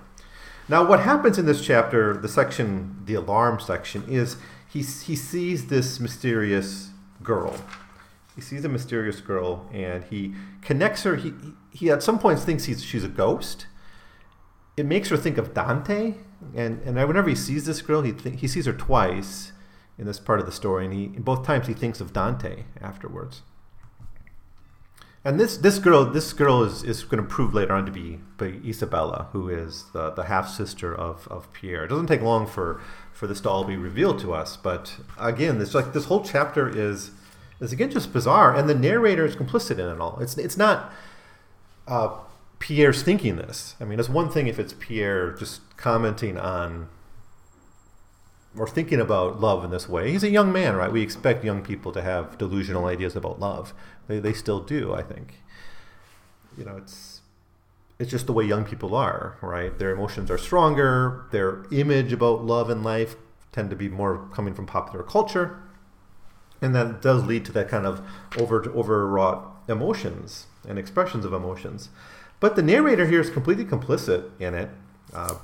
Now, 0.69 0.86
what 0.86 0.99
happens 0.99 1.38
in 1.38 1.45
this 1.45 1.65
chapter, 1.65 2.15
the 2.15 2.27
section, 2.27 3.01
the 3.06 3.15
alarm 3.15 3.60
section, 3.60 4.03
is 4.08 4.38
he, 4.69 4.80
he 4.80 5.15
sees 5.15 5.67
this 5.67 5.99
mysterious 5.99 6.91
girl. 7.23 7.56
He 8.36 8.41
sees 8.41 8.63
a 8.63 8.69
mysterious 8.69 9.21
girl 9.21 9.67
and 9.73 10.03
he 10.03 10.36
connects 10.62 11.03
her. 11.03 11.15
He, 11.15 11.34
he 11.71 11.89
at 11.89 12.03
some 12.03 12.19
points 12.19 12.43
thinks 12.43 12.65
he's, 12.65 12.84
she's 12.84 13.03
a 13.03 13.10
ghost. 13.10 13.65
It 14.77 14.85
makes 14.85 15.09
her 15.09 15.17
think 15.17 15.37
of 15.37 15.53
Dante. 15.53 16.13
And, 16.55 16.81
and 16.83 16.95
whenever 16.95 17.29
he 17.29 17.35
sees 17.35 17.65
this 17.65 17.81
girl, 17.81 18.03
he, 18.03 18.13
th- 18.13 18.39
he 18.39 18.47
sees 18.47 18.67
her 18.67 18.73
twice 18.73 19.51
in 19.97 20.05
this 20.05 20.19
part 20.19 20.39
of 20.39 20.45
the 20.45 20.51
story. 20.51 20.85
And 20.85 20.93
he, 20.93 21.07
both 21.07 21.45
times 21.45 21.67
he 21.67 21.73
thinks 21.73 21.99
of 21.99 22.13
Dante 22.13 22.63
afterwards. 22.79 23.41
And 25.25 25.37
this 25.37 25.57
this 25.57 25.77
girl 25.77 26.05
this 26.05 26.31
girl 26.31 26.63
is, 26.63 26.83
is 26.83 27.03
going 27.03 27.21
to 27.21 27.29
prove 27.29 27.53
later 27.53 27.73
on 27.73 27.85
to 27.85 27.91
be, 27.91 28.21
be 28.37 28.61
Isabella, 28.65 29.27
who 29.33 29.49
is 29.49 29.83
the, 29.91 30.11
the 30.11 30.23
half 30.25 30.47
sister 30.47 30.95
of, 30.95 31.27
of 31.27 31.51
Pierre. 31.51 31.83
It 31.83 31.89
doesn't 31.89 32.07
take 32.07 32.21
long 32.21 32.47
for, 32.47 32.81
for 33.11 33.27
this 33.27 33.41
to 33.41 33.49
all 33.49 33.65
be 33.65 33.75
revealed 33.75 34.19
to 34.19 34.33
us, 34.33 34.55
but 34.55 34.95
again, 35.19 35.59
this 35.59 35.73
like 35.73 35.91
this 35.91 36.05
whole 36.05 36.23
chapter 36.23 36.69
is 36.69 37.11
is 37.59 37.73
again 37.73 37.91
just 37.91 38.13
bizarre, 38.13 38.55
and 38.55 38.69
the 38.69 38.75
narrator 38.75 39.25
is 39.25 39.35
complicit 39.35 39.79
in 39.79 39.89
it 39.89 39.99
all. 39.99 40.17
It's 40.21 40.37
it's 40.37 40.55
not 40.55 40.93
uh, 41.89 42.19
Pierre's 42.60 43.04
thinking 43.04 43.36
this. 43.36 43.76
I 43.80 43.86
mean, 43.86 44.00
it's 44.00 44.10
one 44.10 44.30
thing 44.30 44.48
if 44.48 44.60
it's 44.60 44.74
Pierre 44.74 45.32
just 45.32 45.62
commenting 45.78 46.38
on 46.38 46.89
or 48.58 48.67
thinking 48.67 49.00
about 49.00 49.39
love 49.39 49.63
in 49.63 49.70
this 49.70 49.88
way. 49.88 50.12
He's 50.12 50.24
a 50.24 50.30
young 50.30 50.52
man, 50.52 50.76
right? 50.76 50.91
We 50.91 51.02
expect 51.02 51.43
young 51.43 51.62
people 51.62 51.91
to 51.91 52.02
have 52.02 52.38
delusional 52.38 52.86
ideas 52.86 53.15
about 53.15 53.39
love. 53.39 53.74
They, 54.08 54.20
they 54.20 54.34
still 54.34 54.60
do, 54.60 54.93
I 54.93 55.04
think. 55.04 55.36
You 56.58 56.65
know, 56.65 56.78
it's 56.78 57.22
it's 58.00 58.12
just 58.12 58.28
the 58.28 58.34
way 58.34 58.46
young 58.46 58.63
people 58.63 58.96
are, 58.96 59.38
right? 59.41 59.78
Their 59.78 59.91
emotions 59.91 60.30
are 60.30 60.38
stronger. 60.38 61.26
Their 61.32 61.65
image 61.72 62.13
about 62.13 62.46
love 62.46 62.70
and 62.70 62.84
life 62.84 63.15
tend 63.52 63.70
to 63.72 63.76
be 63.76 63.89
more 63.89 64.28
coming 64.34 64.54
from 64.54 64.65
popular 64.65 65.04
culture, 65.04 65.60
and 66.62 66.76
that 66.76 67.02
does 67.02 67.24
lead 67.26 67.46
to 67.46 67.52
that 67.54 67.70
kind 67.70 67.86
of 67.86 68.02
over 68.38 68.63
overwrought 68.72 69.52
emotions 69.67 70.48
and 70.67 70.80
expressions 70.80 71.26
of 71.26 71.34
emotions. 71.34 71.89
But 72.39 72.56
the 72.56 72.62
narrator 72.62 73.08
here 73.08 73.19
is 73.19 73.30
completely 73.30 73.65
complicit 73.65 74.30
in 74.39 74.54
it, 74.54 74.69
uh, 75.13 75.36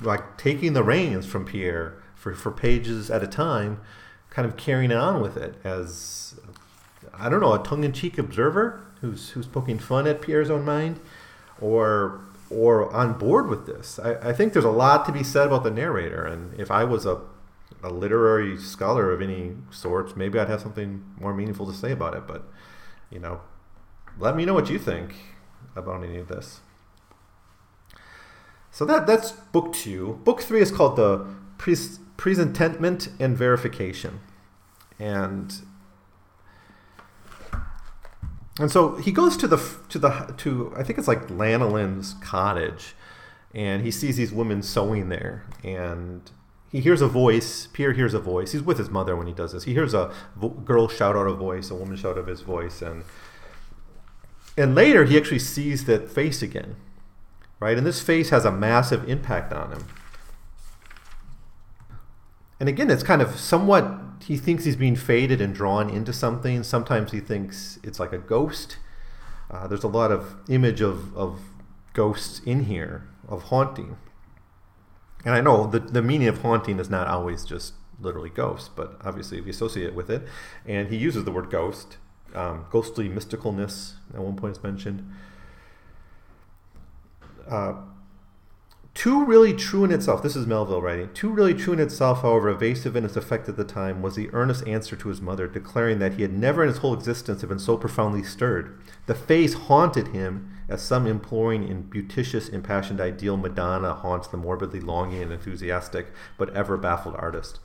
like 0.00 0.38
taking 0.38 0.72
the 0.72 0.82
reins 0.82 1.26
from 1.26 1.44
Pierre 1.44 2.02
for, 2.14 2.34
for 2.34 2.50
pages 2.50 3.10
at 3.10 3.22
a 3.22 3.26
time, 3.26 3.80
kind 4.30 4.46
of 4.48 4.56
carrying 4.56 4.90
on 4.90 5.20
with 5.20 5.36
it 5.36 5.56
as 5.64 6.40
I 7.16 7.28
don't 7.28 7.40
know, 7.40 7.52
a 7.52 7.62
tongue-in-cheek 7.62 8.18
observer 8.18 8.80
who's 9.00 9.30
who's 9.30 9.46
poking 9.46 9.78
fun 9.78 10.06
at 10.06 10.22
Pierre's 10.22 10.50
own 10.50 10.64
mind, 10.64 11.00
or 11.60 12.20
or 12.50 12.92
on 12.92 13.18
board 13.18 13.48
with 13.48 13.66
this. 13.66 13.98
I, 13.98 14.30
I 14.30 14.32
think 14.32 14.52
there's 14.52 14.64
a 14.64 14.70
lot 14.70 15.04
to 15.06 15.12
be 15.12 15.22
said 15.22 15.46
about 15.46 15.64
the 15.64 15.70
narrator, 15.70 16.24
and 16.24 16.58
if 16.58 16.70
I 16.70 16.84
was 16.84 17.06
a 17.06 17.20
a 17.82 17.90
literary 17.90 18.56
scholar 18.56 19.12
of 19.12 19.20
any 19.20 19.54
sorts, 19.70 20.16
maybe 20.16 20.38
I'd 20.38 20.48
have 20.48 20.62
something 20.62 21.04
more 21.20 21.34
meaningful 21.34 21.66
to 21.66 21.74
say 21.74 21.92
about 21.92 22.14
it. 22.14 22.26
But 22.26 22.44
you 23.10 23.18
know, 23.18 23.42
let 24.18 24.34
me 24.34 24.44
know 24.44 24.54
what 24.54 24.70
you 24.70 24.78
think 24.78 25.14
about 25.76 26.02
any 26.04 26.18
of 26.18 26.28
this. 26.28 26.60
So 28.70 28.84
that 28.86 29.06
that's 29.06 29.30
book 29.30 29.72
two. 29.72 30.20
Book 30.24 30.40
three 30.40 30.60
is 30.60 30.70
called 30.70 30.96
the 30.96 31.26
Pre- 31.58 31.76
Presentment 32.16 33.08
and 33.20 33.36
Verification, 33.36 34.20
and 34.98 35.54
and 38.58 38.70
so 38.70 38.96
he 38.96 39.12
goes 39.12 39.36
to 39.36 39.46
the 39.46 39.58
to 39.88 39.98
the 39.98 40.34
to 40.38 40.72
I 40.76 40.82
think 40.82 40.98
it's 40.98 41.08
like 41.08 41.28
Llanyllyn's 41.28 42.14
cottage, 42.14 42.94
and 43.54 43.82
he 43.82 43.92
sees 43.92 44.16
these 44.16 44.32
women 44.32 44.60
sewing 44.60 45.08
there, 45.08 45.44
and 45.62 46.28
he 46.70 46.80
hears 46.80 47.00
a 47.00 47.06
voice. 47.06 47.68
Pierre 47.72 47.92
hears 47.92 48.14
a 48.14 48.18
voice. 48.18 48.50
He's 48.50 48.62
with 48.62 48.78
his 48.78 48.90
mother 48.90 49.14
when 49.14 49.28
he 49.28 49.32
does 49.32 49.52
this. 49.52 49.62
He 49.62 49.72
hears 49.72 49.94
a 49.94 50.12
vo- 50.34 50.48
girl 50.48 50.88
shout 50.88 51.14
out 51.14 51.28
a 51.28 51.32
voice, 51.32 51.70
a 51.70 51.76
woman 51.76 51.96
shout 51.96 52.18
out 52.18 52.26
his 52.26 52.40
voice, 52.40 52.82
and 52.82 53.04
and 54.56 54.74
later 54.74 55.04
he 55.04 55.16
actually 55.16 55.38
sees 55.38 55.84
that 55.86 56.08
face 56.08 56.42
again, 56.42 56.76
right? 57.60 57.76
And 57.76 57.86
this 57.86 58.00
face 58.00 58.30
has 58.30 58.44
a 58.44 58.52
massive 58.52 59.08
impact 59.08 59.52
on 59.52 59.72
him. 59.72 59.86
And 62.60 62.68
again, 62.68 62.90
it's 62.90 63.02
kind 63.02 63.20
of 63.20 63.38
somewhat. 63.38 64.00
He 64.24 64.36
thinks 64.36 64.64
he's 64.64 64.76
being 64.76 64.96
faded 64.96 65.40
and 65.40 65.54
drawn 65.54 65.90
into 65.90 66.12
something. 66.12 66.62
Sometimes 66.62 67.12
he 67.12 67.20
thinks 67.20 67.78
it's 67.82 68.00
like 68.00 68.12
a 68.12 68.18
ghost. 68.18 68.78
Uh, 69.50 69.66
there's 69.66 69.84
a 69.84 69.88
lot 69.88 70.10
of 70.10 70.36
image 70.48 70.80
of, 70.80 71.14
of 71.16 71.40
ghosts 71.92 72.40
in 72.46 72.64
here 72.64 73.08
of 73.28 73.44
haunting. 73.44 73.96
And 75.24 75.34
I 75.34 75.40
know 75.40 75.66
the, 75.66 75.80
the 75.80 76.02
meaning 76.02 76.28
of 76.28 76.42
haunting 76.42 76.78
is 76.78 76.90
not 76.90 77.06
always 77.06 77.44
just 77.44 77.74
literally 78.00 78.30
ghosts, 78.30 78.68
but 78.74 78.98
obviously 79.04 79.40
we 79.40 79.50
associate 79.50 79.88
it 79.88 79.94
with 79.94 80.10
it. 80.10 80.26
And 80.66 80.88
he 80.88 80.96
uses 80.96 81.24
the 81.24 81.32
word 81.32 81.50
ghost, 81.50 81.96
um, 82.34 82.66
ghostly 82.70 83.08
mysticalness 83.08 83.94
at 84.12 84.20
one 84.20 84.36
point 84.36 84.56
is 84.56 84.62
mentioned. 84.62 85.08
Uh, 87.48 87.74
too 88.94 89.24
really 89.24 89.52
true 89.52 89.82
in 89.82 89.90
itself, 89.90 90.22
this 90.22 90.36
is 90.36 90.46
Melville 90.46 90.80
writing, 90.80 91.12
too 91.12 91.28
really 91.28 91.52
true 91.52 91.72
in 91.72 91.80
itself, 91.80 92.22
however 92.22 92.48
evasive 92.48 92.94
in 92.94 93.04
its 93.04 93.16
effect 93.16 93.48
at 93.48 93.56
the 93.56 93.64
time, 93.64 94.02
was 94.02 94.14
the 94.14 94.32
earnest 94.32 94.66
answer 94.68 94.94
to 94.94 95.08
his 95.08 95.20
mother, 95.20 95.48
declaring 95.48 95.98
that 95.98 96.14
he 96.14 96.22
had 96.22 96.32
never 96.32 96.62
in 96.62 96.68
his 96.68 96.78
whole 96.78 96.94
existence 96.94 97.42
been 97.42 97.58
so 97.58 97.76
profoundly 97.76 98.22
stirred. 98.22 98.78
The 99.06 99.14
face 99.16 99.54
haunted 99.54 100.08
him 100.08 100.48
as 100.68 100.80
some 100.80 101.08
imploring 101.08 101.68
and 101.68 101.90
beauticious, 101.90 102.48
impassioned 102.52 103.00
ideal 103.00 103.36
Madonna 103.36 103.94
haunts 103.94 104.28
the 104.28 104.36
morbidly 104.36 104.80
longing 104.80 105.22
and 105.22 105.32
enthusiastic, 105.32 106.06
but 106.38 106.54
ever 106.54 106.76
baffled 106.76 107.16
artist. 107.18 107.58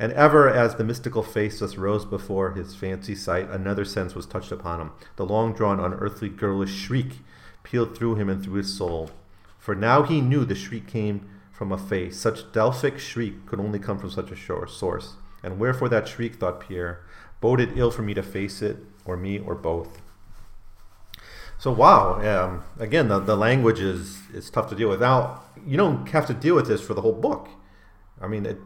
And 0.00 0.14
ever 0.14 0.48
as 0.48 0.76
the 0.76 0.82
mystical 0.82 1.22
face 1.22 1.60
thus 1.60 1.76
rose 1.76 2.06
before 2.06 2.52
his 2.52 2.74
fancy 2.74 3.14
sight, 3.14 3.50
another 3.50 3.84
sense 3.84 4.14
was 4.14 4.24
touched 4.24 4.50
upon 4.50 4.80
him. 4.80 4.92
The 5.16 5.26
long 5.26 5.52
drawn, 5.52 5.78
unearthly, 5.78 6.30
girlish 6.30 6.74
shriek 6.74 7.18
pealed 7.64 7.94
through 7.94 8.14
him 8.14 8.30
and 8.30 8.42
through 8.42 8.54
his 8.54 8.74
soul. 8.74 9.10
For 9.58 9.74
now 9.74 10.04
he 10.04 10.22
knew 10.22 10.46
the 10.46 10.54
shriek 10.54 10.86
came 10.86 11.28
from 11.52 11.70
a 11.70 11.76
face. 11.76 12.16
Such 12.16 12.50
Delphic 12.50 12.98
shriek 12.98 13.44
could 13.44 13.60
only 13.60 13.78
come 13.78 13.98
from 13.98 14.10
such 14.10 14.30
a 14.30 14.36
shore, 14.36 14.66
source. 14.66 15.16
And 15.42 15.58
wherefore 15.58 15.90
that 15.90 16.08
shriek, 16.08 16.36
thought 16.36 16.60
Pierre, 16.60 17.04
boded 17.42 17.76
ill 17.76 17.90
for 17.90 18.00
me 18.00 18.14
to 18.14 18.22
face 18.22 18.62
it, 18.62 18.78
or 19.04 19.18
me, 19.18 19.38
or 19.38 19.54
both. 19.54 20.00
So 21.58 21.70
wow, 21.70 22.22
um, 22.22 22.64
again, 22.78 23.08
the, 23.08 23.18
the 23.18 23.36
language 23.36 23.80
is, 23.80 24.20
is 24.32 24.48
tough 24.48 24.70
to 24.70 24.74
deal 24.74 24.88
with. 24.88 25.02
Now, 25.02 25.42
you 25.66 25.76
don't 25.76 26.08
have 26.08 26.26
to 26.28 26.32
deal 26.32 26.54
with 26.54 26.68
this 26.68 26.80
for 26.80 26.94
the 26.94 27.02
whole 27.02 27.12
book. 27.12 27.50
I 28.18 28.26
mean, 28.26 28.46
it, 28.46 28.56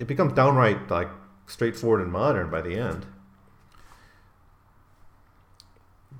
it 0.00 0.06
becomes 0.06 0.32
downright 0.32 0.90
like 0.90 1.08
straightforward 1.46 2.00
and 2.00 2.10
modern 2.10 2.50
by 2.50 2.60
the 2.60 2.74
end. 2.74 3.06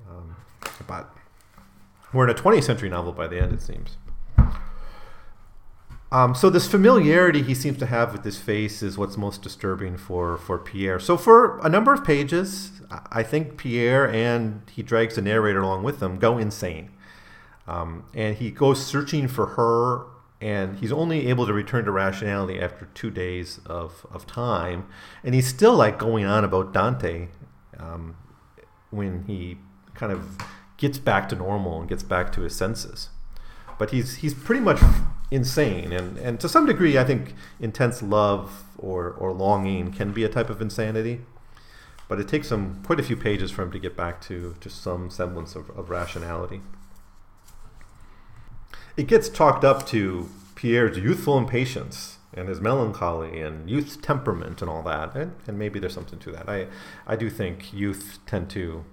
Um, 0.09 0.35
but 0.87 1.13
we're 2.13 2.29
in 2.29 2.29
a 2.29 2.39
20th 2.39 2.63
century 2.63 2.89
novel 2.89 3.11
by 3.11 3.27
the 3.27 3.41
end, 3.41 3.53
it 3.53 3.61
seems. 3.61 3.97
Um, 6.11 6.35
so 6.35 6.49
this 6.49 6.67
familiarity 6.67 7.41
he 7.41 7.55
seems 7.55 7.77
to 7.77 7.85
have 7.85 8.11
with 8.11 8.23
this 8.23 8.37
face 8.37 8.83
is 8.83 8.97
what's 8.97 9.17
most 9.17 9.41
disturbing 9.41 9.95
for, 9.95 10.37
for 10.37 10.57
Pierre. 10.57 10.99
So 10.99 11.15
for 11.15 11.59
a 11.59 11.69
number 11.69 11.93
of 11.93 12.03
pages, 12.03 12.81
I 13.09 13.23
think 13.23 13.57
Pierre 13.57 14.11
and 14.11 14.61
he 14.69 14.83
drags 14.83 15.15
the 15.15 15.21
narrator 15.21 15.61
along 15.61 15.83
with 15.83 16.03
him 16.03 16.19
go 16.19 16.37
insane, 16.37 16.91
um, 17.65 18.03
and 18.13 18.35
he 18.35 18.51
goes 18.51 18.85
searching 18.85 19.29
for 19.29 19.45
her, 19.47 20.05
and 20.41 20.79
he's 20.79 20.91
only 20.91 21.27
able 21.27 21.45
to 21.45 21.53
return 21.53 21.85
to 21.85 21.91
rationality 21.91 22.59
after 22.59 22.87
two 22.95 23.11
days 23.11 23.59
of, 23.67 24.05
of 24.11 24.25
time, 24.25 24.87
and 25.23 25.35
he's 25.35 25.47
still 25.47 25.75
like 25.75 25.99
going 25.99 26.25
on 26.25 26.43
about 26.43 26.73
Dante 26.73 27.27
um, 27.77 28.17
when 28.89 29.23
he 29.25 29.57
kind 29.93 30.11
of 30.11 30.37
gets 30.77 30.97
back 30.97 31.29
to 31.29 31.35
normal 31.35 31.79
and 31.79 31.87
gets 31.87 32.01
back 32.01 32.31
to 32.33 32.41
his 32.41 32.55
senses. 32.55 33.09
But 33.77 33.91
he's 33.91 34.17
he's 34.17 34.33
pretty 34.33 34.61
much 34.61 34.81
insane, 35.29 35.93
and 35.93 36.17
and 36.17 36.39
to 36.39 36.49
some 36.49 36.65
degree, 36.65 36.97
I 36.97 37.03
think 37.03 37.35
intense 37.59 38.01
love 38.01 38.63
or 38.77 39.11
or 39.11 39.31
longing 39.31 39.91
can 39.91 40.11
be 40.11 40.23
a 40.23 40.29
type 40.29 40.49
of 40.49 40.59
insanity. 40.59 41.21
But 42.07 42.19
it 42.19 42.27
takes 42.27 42.51
him 42.51 42.83
quite 42.83 42.99
a 42.99 43.03
few 43.03 43.15
pages 43.15 43.51
for 43.51 43.61
him 43.61 43.71
to 43.71 43.79
get 43.79 43.95
back 43.95 44.21
to 44.21 44.55
to 44.59 44.69
some 44.69 45.09
semblance 45.09 45.55
of, 45.55 45.69
of 45.71 45.89
rationality. 45.89 46.61
It 48.97 49.07
gets 49.07 49.29
chalked 49.29 49.63
up 49.63 49.85
to 49.87 50.29
Pierre's 50.55 50.97
youthful 50.97 51.37
impatience 51.37 52.17
and 52.33 52.47
his 52.47 52.61
melancholy 52.61 53.41
and 53.41 53.69
youth's 53.69 53.97
temperament 53.97 54.61
and 54.61 54.69
all 54.69 54.81
that, 54.83 55.15
and, 55.15 55.33
and 55.47 55.57
maybe 55.57 55.79
there's 55.79 55.93
something 55.93 56.19
to 56.19 56.31
that. 56.31 56.47
I 56.47 56.67
I 57.05 57.15
do 57.15 57.29
think 57.29 57.73
youth 57.73 58.19
tend 58.25 58.49
to 58.51 58.85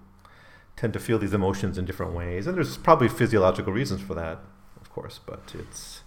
tend 0.76 0.92
to 0.92 1.00
feel 1.00 1.18
these 1.18 1.34
emotions 1.34 1.76
in 1.78 1.84
different 1.84 2.12
ways, 2.12 2.46
and 2.46 2.56
there's 2.56 2.76
probably 2.76 3.08
physiological 3.08 3.72
reasons 3.72 4.00
for 4.00 4.14
that, 4.14 4.38
of 4.80 4.90
course. 4.90 5.20
But 5.24 5.40
it's, 5.54 6.02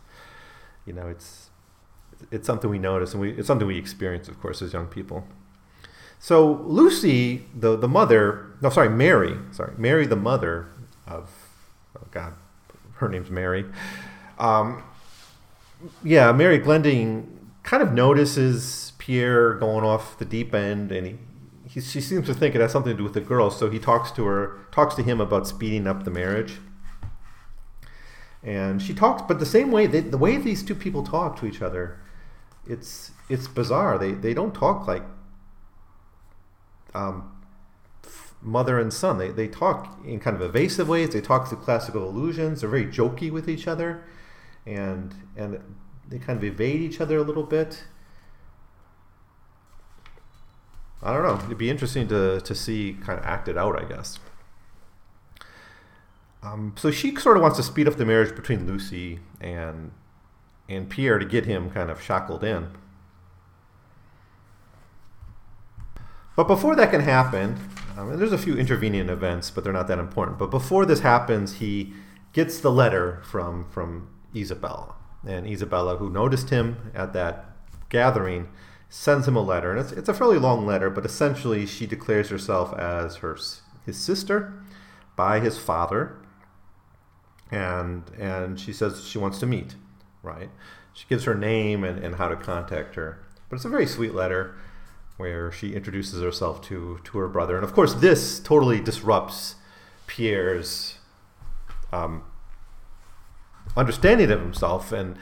you 0.85 0.93
know, 0.93 1.07
it's 1.07 1.49
it's 2.31 2.47
something 2.47 2.69
we 2.69 2.79
notice, 2.79 3.13
and 3.13 3.21
we 3.21 3.31
it's 3.31 3.47
something 3.47 3.67
we 3.67 3.77
experience, 3.77 4.27
of 4.27 4.41
course, 4.41 4.61
as 4.61 4.73
young 4.73 4.87
people. 4.87 5.27
So 6.19 6.63
Lucy, 6.65 7.45
the 7.55 7.75
the 7.75 7.87
mother, 7.87 8.45
no, 8.61 8.69
sorry, 8.69 8.89
Mary, 8.89 9.37
sorry, 9.51 9.73
Mary, 9.77 10.05
the 10.05 10.15
mother 10.15 10.67
of, 11.07 11.29
oh 11.97 12.07
God, 12.11 12.33
her 13.01 13.09
name's 13.09 13.29
Mary. 13.29 13.65
Um, 14.39 14.83
yeah, 16.03 16.31
Mary 16.31 16.59
Glending 16.59 17.51
kind 17.63 17.83
of 17.83 17.91
notices 17.91 18.93
Pierre 18.97 19.55
going 19.55 19.83
off 19.83 20.17
the 20.17 20.25
deep 20.25 20.53
end, 20.53 20.91
and 20.91 21.07
he, 21.07 21.17
he, 21.67 21.81
she 21.81 21.99
seems 21.99 22.27
to 22.27 22.33
think 22.33 22.55
it 22.55 22.61
has 22.61 22.71
something 22.71 22.93
to 22.93 22.97
do 22.97 23.03
with 23.03 23.13
the 23.13 23.21
girl. 23.21 23.49
So 23.49 23.69
he 23.69 23.79
talks 23.79 24.11
to 24.11 24.25
her, 24.25 24.59
talks 24.71 24.95
to 24.95 25.03
him 25.03 25.19
about 25.19 25.47
speeding 25.47 25.87
up 25.87 26.03
the 26.03 26.11
marriage. 26.11 26.59
And 28.43 28.81
she 28.81 28.93
talks, 28.93 29.23
but 29.27 29.39
the 29.39 29.45
same 29.45 29.71
way, 29.71 29.85
they, 29.85 29.99
the 29.99 30.17
way 30.17 30.37
these 30.37 30.63
two 30.63 30.73
people 30.75 31.03
talk 31.03 31.39
to 31.39 31.45
each 31.45 31.61
other, 31.61 31.99
it's 32.65 33.11
it's 33.29 33.47
bizarre. 33.47 33.97
They 33.97 34.11
they 34.11 34.33
don't 34.33 34.53
talk 34.53 34.87
like 34.87 35.03
um, 36.93 37.40
mother 38.41 38.79
and 38.79 38.93
son. 38.93 39.17
They 39.17 39.29
they 39.29 39.47
talk 39.47 39.99
in 40.05 40.19
kind 40.19 40.35
of 40.35 40.41
evasive 40.41 40.87
ways. 40.87 41.09
They 41.09 41.21
talk 41.21 41.47
through 41.47 41.59
classical 41.59 42.07
allusions. 42.07 42.61
They're 42.61 42.69
very 42.69 42.85
jokey 42.85 43.31
with 43.31 43.49
each 43.49 43.67
other, 43.67 44.03
and 44.65 45.13
and 45.35 45.61
they 46.07 46.19
kind 46.19 46.37
of 46.37 46.43
evade 46.43 46.81
each 46.81 46.99
other 46.99 47.17
a 47.17 47.23
little 47.23 47.43
bit. 47.43 47.85
I 51.03 51.13
don't 51.13 51.23
know. 51.23 51.43
It'd 51.45 51.57
be 51.57 51.69
interesting 51.69 52.07
to, 52.09 52.41
to 52.41 52.53
see 52.53 52.95
kind 53.03 53.17
of 53.17 53.25
acted 53.25 53.57
out, 53.57 53.81
I 53.81 53.85
guess. 53.85 54.19
Um, 56.43 56.73
so 56.77 56.91
she 56.91 57.15
sort 57.15 57.37
of 57.37 57.43
wants 57.43 57.57
to 57.57 57.63
speed 57.63 57.87
up 57.87 57.95
the 57.95 58.05
marriage 58.05 58.35
between 58.35 58.67
Lucy 58.67 59.19
and 59.39 59.91
and 60.69 60.89
Pierre 60.89 61.19
to 61.19 61.25
get 61.25 61.45
him 61.45 61.69
kind 61.69 61.89
of 61.89 62.01
shackled 62.01 62.43
in. 62.43 62.69
But 66.35 66.47
before 66.47 66.75
that 66.77 66.91
can 66.91 67.01
happen, 67.01 67.59
um, 68.01 68.17
there's 68.17 68.31
a 68.31 68.37
few 68.37 68.57
intervening 68.57 69.09
events, 69.09 69.51
but 69.51 69.63
they're 69.63 69.73
not 69.73 69.87
that 69.87 69.99
important. 69.99 70.37
But 70.37 70.51
before 70.51 70.85
this 70.85 71.01
happens, 71.01 71.55
he 71.55 71.93
gets 72.33 72.59
the 72.59 72.71
letter 72.71 73.21
from 73.23 73.69
from 73.69 74.09
Isabella, 74.35 74.95
and 75.27 75.45
Isabella, 75.45 75.97
who 75.97 76.09
noticed 76.09 76.49
him 76.49 76.91
at 76.95 77.13
that 77.13 77.45
gathering, 77.89 78.49
sends 78.89 79.27
him 79.27 79.35
a 79.35 79.41
letter, 79.41 79.71
and 79.71 79.79
it's, 79.79 79.91
it's 79.91 80.09
a 80.09 80.13
fairly 80.13 80.37
long 80.37 80.65
letter, 80.65 80.89
but 80.89 81.05
essentially 81.05 81.65
she 81.65 81.85
declares 81.85 82.29
herself 82.29 82.73
as 82.73 83.17
her 83.17 83.37
his 83.85 83.97
sister 83.97 84.53
by 85.15 85.39
his 85.39 85.57
father, 85.57 86.17
and 87.51 88.09
and 88.17 88.59
she 88.59 88.73
says 88.73 89.05
she 89.05 89.17
wants 89.17 89.39
to 89.39 89.45
meet, 89.45 89.75
right? 90.23 90.49
She 90.93 91.05
gives 91.07 91.23
her 91.23 91.35
name 91.35 91.83
and, 91.83 91.99
and 91.99 92.15
how 92.15 92.27
to 92.27 92.35
contact 92.35 92.95
her, 92.95 93.23
but 93.49 93.57
it's 93.57 93.65
a 93.65 93.69
very 93.69 93.85
sweet 93.87 94.13
letter 94.13 94.55
where 95.21 95.51
she 95.51 95.73
introduces 95.73 96.21
herself 96.21 96.61
to 96.63 96.99
to 97.05 97.17
her 97.19 97.29
brother, 97.29 97.55
and 97.55 97.63
of 97.63 97.73
course 97.73 97.93
this 97.93 98.39
totally 98.39 98.81
disrupts 98.81 99.55
Pierre's 100.07 100.97
um, 101.93 102.23
understanding 103.77 104.31
of 104.31 104.41
himself 104.41 104.91
and 104.91 105.17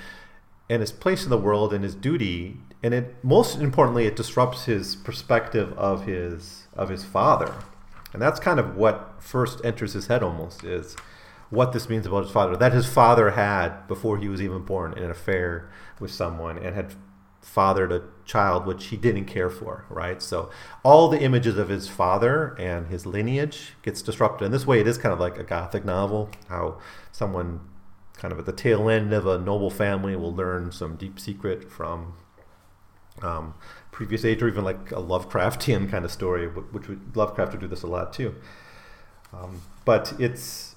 and 0.69 0.81
his 0.81 0.91
place 0.91 1.23
in 1.23 1.29
the 1.29 1.37
world 1.37 1.73
and 1.73 1.83
his 1.83 1.95
duty. 1.95 2.57
And 2.81 2.93
it 2.93 3.15
most 3.23 3.59
importantly 3.59 4.05
it 4.05 4.15
disrupts 4.15 4.65
his 4.65 4.95
perspective 4.95 5.73
of 5.77 6.05
his 6.05 6.67
of 6.75 6.89
his 6.89 7.03
father. 7.03 7.53
And 8.13 8.21
that's 8.21 8.39
kind 8.39 8.59
of 8.59 8.75
what 8.75 9.15
first 9.19 9.63
enters 9.63 9.93
his 9.93 10.07
head 10.07 10.23
almost 10.23 10.63
is 10.63 10.95
what 11.49 11.73
this 11.73 11.89
means 11.89 12.05
about 12.05 12.23
his 12.23 12.31
father 12.31 12.55
that 12.55 12.73
his 12.73 12.87
father 12.87 13.31
had 13.31 13.87
before 13.87 14.17
he 14.17 14.29
was 14.29 14.41
even 14.41 14.63
born 14.63 14.93
an 14.97 15.09
affair 15.09 15.69
with 15.99 16.11
someone 16.11 16.57
and 16.57 16.75
had 16.75 16.93
fathered 17.41 17.91
a 17.91 18.03
child 18.29 18.65
which 18.65 18.85
he 18.87 18.97
didn't 18.97 19.25
care 19.25 19.49
for 19.49 19.85
right 19.89 20.21
so 20.21 20.49
all 20.83 21.09
the 21.09 21.19
images 21.19 21.57
of 21.57 21.69
his 21.69 21.87
father 21.87 22.55
and 22.59 22.87
his 22.87 23.05
lineage 23.05 23.73
gets 23.81 24.01
disrupted 24.01 24.45
in 24.45 24.51
this 24.51 24.67
way 24.67 24.79
it 24.79 24.87
is 24.87 24.97
kind 24.97 25.11
of 25.11 25.19
like 25.19 25.37
a 25.37 25.43
gothic 25.43 25.83
novel 25.83 26.29
how 26.47 26.77
someone 27.11 27.59
kind 28.13 28.31
of 28.31 28.37
at 28.37 28.45
the 28.45 28.51
tail 28.51 28.89
end 28.89 29.13
of 29.13 29.25
a 29.25 29.37
noble 29.37 29.69
family 29.69 30.15
will 30.15 30.33
learn 30.33 30.71
some 30.71 30.95
deep 30.95 31.19
secret 31.19 31.71
from 31.71 32.13
um, 33.21 33.53
previous 33.91 34.23
age, 34.25 34.41
or 34.41 34.47
even 34.47 34.63
like 34.63 34.91
a 34.91 35.01
Lovecraftian 35.01 35.89
kind 35.89 36.05
of 36.05 36.11
story, 36.11 36.47
which 36.47 36.85
Lovecraft 37.15 37.53
would 37.53 37.61
do 37.61 37.67
this 37.67 37.83
a 37.83 37.87
lot 37.87 38.13
too. 38.13 38.35
Um, 39.33 39.61
but 39.85 40.13
it's 40.19 40.68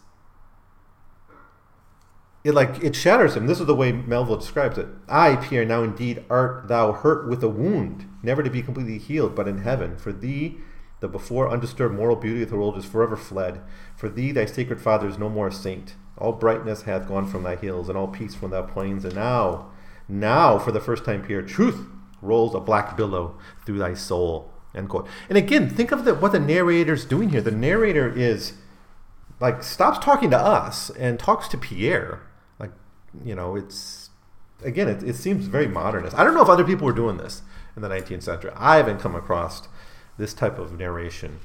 it 2.44 2.55
like 2.55 2.83
it 2.83 2.96
shatters 2.96 3.37
him. 3.37 3.46
This 3.46 3.61
is 3.61 3.66
the 3.66 3.74
way 3.74 3.92
Melville 3.92 4.37
describes 4.37 4.78
it. 4.78 4.88
I, 5.09 5.37
Pierre, 5.37 5.64
now 5.64 5.83
indeed 5.83 6.24
art 6.28 6.68
thou 6.68 6.92
hurt 6.92 7.28
with 7.28 7.42
a 7.42 7.48
wound, 7.48 8.07
never 8.22 8.42
to 8.42 8.50
be 8.50 8.62
completely 8.62 8.98
healed, 8.98 9.35
but 9.35 9.46
in 9.46 9.59
heaven. 9.59 9.96
For 9.96 10.12
thee, 10.12 10.59
the 11.00 11.09
before 11.09 11.50
undisturbed 11.50 11.94
moral 11.94 12.16
beauty 12.16 12.42
of 12.42 12.50
the 12.50 12.57
world 12.57 12.76
is 12.78 12.85
forever 12.85 13.16
fled. 13.16 13.61
For 13.96 14.09
thee, 14.09 14.33
thy 14.33 14.46
sacred 14.46 14.81
father 14.81 15.09
is 15.09 15.18
no 15.18 15.28
more 15.28 15.48
a 15.48 15.52
saint. 15.52 15.94
All 16.18 16.33
brightness 16.33 16.83
hath 16.83 17.09
gone 17.09 17.26
from 17.26 17.42
thy 17.42 17.57
hills, 17.57 17.88
and 17.88 17.96
all 17.96 18.09
peace 18.09 18.35
from 18.35 18.50
thy 18.50 18.62
plains. 18.62 19.05
And 19.05 19.14
now, 19.14 19.70
now, 20.09 20.59
for 20.59 20.72
the 20.72 20.81
first 20.81 21.05
time, 21.05 21.22
Pierre, 21.22 21.42
truth 21.42 21.87
rolls 22.20 22.55
a 22.55 22.61
black 22.61 22.96
billow 22.96 23.38
through 23.64 23.78
thy 23.78 23.94
soul. 23.94 24.52
End 24.74 24.88
quote. 24.88 25.07
And 25.28 25.37
again, 25.37 25.68
think 25.68 25.92
of 25.92 26.05
the, 26.05 26.14
what 26.14 26.33
the 26.33 26.40
narrator's 26.40 27.05
doing 27.05 27.31
here. 27.31 27.40
The 27.40 27.50
narrator 27.50 28.09
is 28.09 28.55
like 29.40 29.62
stops 29.62 29.98
talking 29.98 30.31
to 30.31 30.38
us 30.38 30.90
and 30.90 31.18
talks 31.18 31.48
to 31.48 31.59
Pierre. 31.59 32.22
You 33.25 33.35
know, 33.35 33.57
it's 33.57 34.11
again, 34.64 34.88
it, 34.88 35.03
it 35.03 35.16
seems 35.16 35.46
very 35.46 35.68
modernist. 35.68 36.16
I 36.16 36.25
don't 36.25 36.35
know 36.35 36.42
if 36.42 36.48
other 36.48 36.64
people 36.64 36.87
were 36.87 36.92
doing 36.92 37.16
this 37.16 37.42
in 37.77 37.83
the 37.83 37.88
19th 37.88 38.22
century. 38.22 38.53
I 38.57 38.77
haven't 38.77 39.01
come 39.01 39.14
across 39.14 39.68
this 40.18 40.35
type 40.35 40.59
of 40.59 40.79
narration 40.79 41.40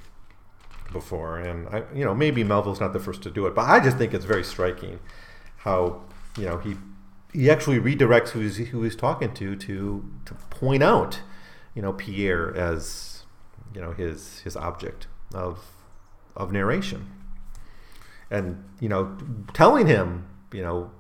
before, 0.92 1.38
and 1.40 1.68
I, 1.70 1.84
you 1.94 2.06
know, 2.06 2.14
maybe 2.14 2.44
Melville's 2.44 2.80
not 2.80 2.94
the 2.94 3.00
first 3.00 3.22
to 3.24 3.32
do 3.32 3.48
it, 3.48 3.56
but 3.56 3.66
I 3.66 3.80
just 3.80 3.98
think 3.98 4.14
it's 4.14 4.26
very 4.26 4.44
striking 4.44 5.00
how 5.58 6.02
you 6.38 6.46
know 6.46 6.58
he 6.58 6.78
he 7.34 7.50
actually 7.50 7.80
redirects 7.80 8.30
who 8.30 8.40
he's, 8.40 8.58
who 8.58 8.84
he's 8.84 8.96
talking 8.96 9.34
to 9.34 9.56
to 9.56 10.10
to 10.26 10.34
point 10.50 10.84
out, 10.84 11.22
you 11.74 11.82
know, 11.82 11.94
Pierre 11.94 12.56
as 12.56 13.24
you 13.74 13.82
know 13.82 13.92
his 13.92 14.40
his 14.42 14.56
object 14.56 15.08
of 15.34 15.66
of 16.36 16.52
narration, 16.52 17.12
and 18.32 18.64
you 18.80 18.88
know, 18.88 19.18
telling 19.54 19.88
him 19.88 20.28
you 20.54 20.62
know 20.62 20.92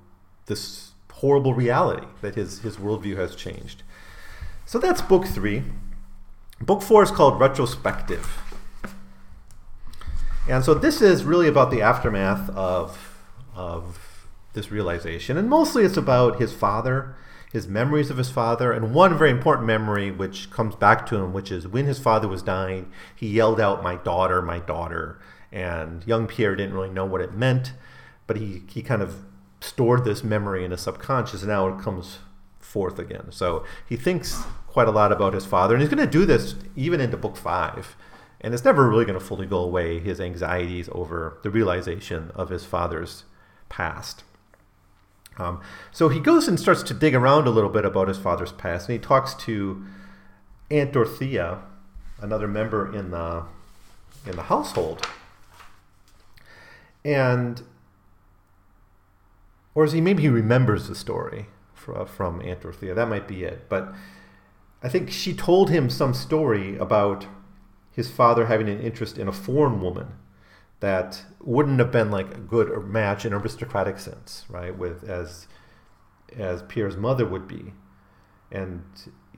this 0.47 0.91
horrible 1.13 1.53
reality 1.53 2.07
that 2.21 2.35
his 2.35 2.59
his 2.59 2.77
worldview 2.77 3.15
has 3.17 3.35
changed. 3.35 3.83
So 4.65 4.79
that's 4.79 5.01
book 5.01 5.25
three. 5.25 5.63
Book 6.59 6.81
four 6.81 7.03
is 7.03 7.11
called 7.11 7.39
Retrospective. 7.39 8.41
And 10.49 10.63
so 10.63 10.73
this 10.73 11.01
is 11.01 11.23
really 11.23 11.47
about 11.47 11.71
the 11.71 11.81
aftermath 11.81 12.49
of, 12.51 13.25
of 13.53 14.27
this 14.53 14.71
realization. 14.71 15.37
And 15.37 15.49
mostly 15.49 15.83
it's 15.83 15.97
about 15.97 16.39
his 16.39 16.53
father, 16.53 17.15
his 17.51 17.67
memories 17.67 18.09
of 18.09 18.17
his 18.17 18.29
father, 18.29 18.71
and 18.71 18.93
one 18.93 19.17
very 19.17 19.29
important 19.29 19.67
memory 19.67 20.09
which 20.09 20.49
comes 20.49 20.75
back 20.75 21.05
to 21.07 21.17
him, 21.17 21.33
which 21.33 21.51
is 21.51 21.67
when 21.67 21.85
his 21.85 21.99
father 21.99 22.29
was 22.29 22.41
dying, 22.41 22.89
he 23.13 23.27
yelled 23.27 23.59
out, 23.59 23.83
My 23.83 23.95
daughter, 23.95 24.41
my 24.41 24.59
daughter. 24.59 25.19
And 25.51 26.05
young 26.07 26.27
Pierre 26.27 26.55
didn't 26.55 26.73
really 26.73 26.89
know 26.89 27.05
what 27.05 27.21
it 27.21 27.33
meant, 27.33 27.73
but 28.25 28.37
he, 28.37 28.63
he 28.69 28.81
kind 28.81 29.01
of 29.01 29.23
stored 29.59 30.03
this 30.03 30.23
memory 30.23 30.63
in 30.63 30.71
his 30.71 30.81
subconscious, 30.81 31.41
and 31.41 31.49
now 31.49 31.67
it 31.67 31.81
comes 31.81 32.19
forth 32.59 32.99
again. 32.99 33.31
So 33.31 33.65
he 33.87 33.95
thinks 33.95 34.43
quite 34.67 34.87
a 34.87 34.91
lot 34.91 35.11
about 35.11 35.33
his 35.33 35.45
father, 35.45 35.73
and 35.73 35.81
he's 35.81 35.93
going 35.93 36.05
to 36.05 36.11
do 36.11 36.25
this 36.25 36.55
even 36.75 37.01
into 37.01 37.17
book 37.17 37.37
five. 37.37 37.95
And 38.39 38.53
it's 38.53 38.63
never 38.63 38.87
really 38.87 39.05
going 39.05 39.17
to 39.17 39.25
fully 39.25 39.47
go 39.47 39.57
away, 39.57 39.99
his 39.99 40.21
anxieties 40.21 40.89
over 40.91 41.39
the 41.41 41.49
realization 41.49 42.31
of 42.35 42.49
his 42.49 42.65
father's 42.65 43.23
past. 43.69 44.23
Um, 45.37 45.61
so 45.91 46.09
he 46.09 46.19
goes 46.19 46.47
and 46.47 46.59
starts 46.59 46.83
to 46.83 46.93
dig 46.93 47.15
around 47.15 47.47
a 47.47 47.51
little 47.51 47.69
bit 47.69 47.85
about 47.85 48.07
his 48.07 48.17
father's 48.17 48.51
past, 48.51 48.87
and 48.87 48.93
he 48.93 48.99
talks 48.99 49.33
to 49.45 49.83
Aunt 50.69 50.93
Dorothea, 50.93 51.59
another 52.19 52.47
member 52.47 52.93
in 52.93 53.11
the 53.11 53.43
in 54.25 54.35
the 54.35 54.43
household, 54.43 55.07
and 57.05 57.61
or 59.77 59.85
is 59.85 59.91
he 59.91 60.01
maybe 60.01 60.23
he 60.23 60.27
remembers 60.27 60.87
the 60.87 60.95
story 60.95 61.45
from 61.75 62.41
Aunt 62.41 62.61
Dorothea? 62.61 62.95
That 62.95 63.09
might 63.09 63.27
be 63.27 63.43
it, 63.43 63.69
but 63.69 63.93
I 64.81 64.89
think 64.89 65.11
she 65.11 65.35
told 65.35 65.69
him 65.69 65.91
some 65.91 66.15
story 66.15 66.75
about 66.79 67.27
his 67.91 68.09
father 68.09 68.47
having 68.47 68.69
an 68.69 68.81
interest 68.81 69.19
in 69.19 69.27
a 69.27 69.31
foreign 69.31 69.79
woman 69.79 70.13
that 70.79 71.25
wouldn't 71.39 71.77
have 71.77 71.91
been 71.91 72.09
like 72.09 72.33
a 72.33 72.39
good 72.39 72.87
match 72.87 73.23
in 73.23 73.33
aristocratic 73.33 73.99
sense, 73.99 74.45
right? 74.49 74.75
With 74.75 75.07
as 75.07 75.47
as 76.35 76.63
Pierre's 76.63 76.97
mother 76.97 77.27
would 77.27 77.47
be, 77.47 77.73
and 78.51 78.81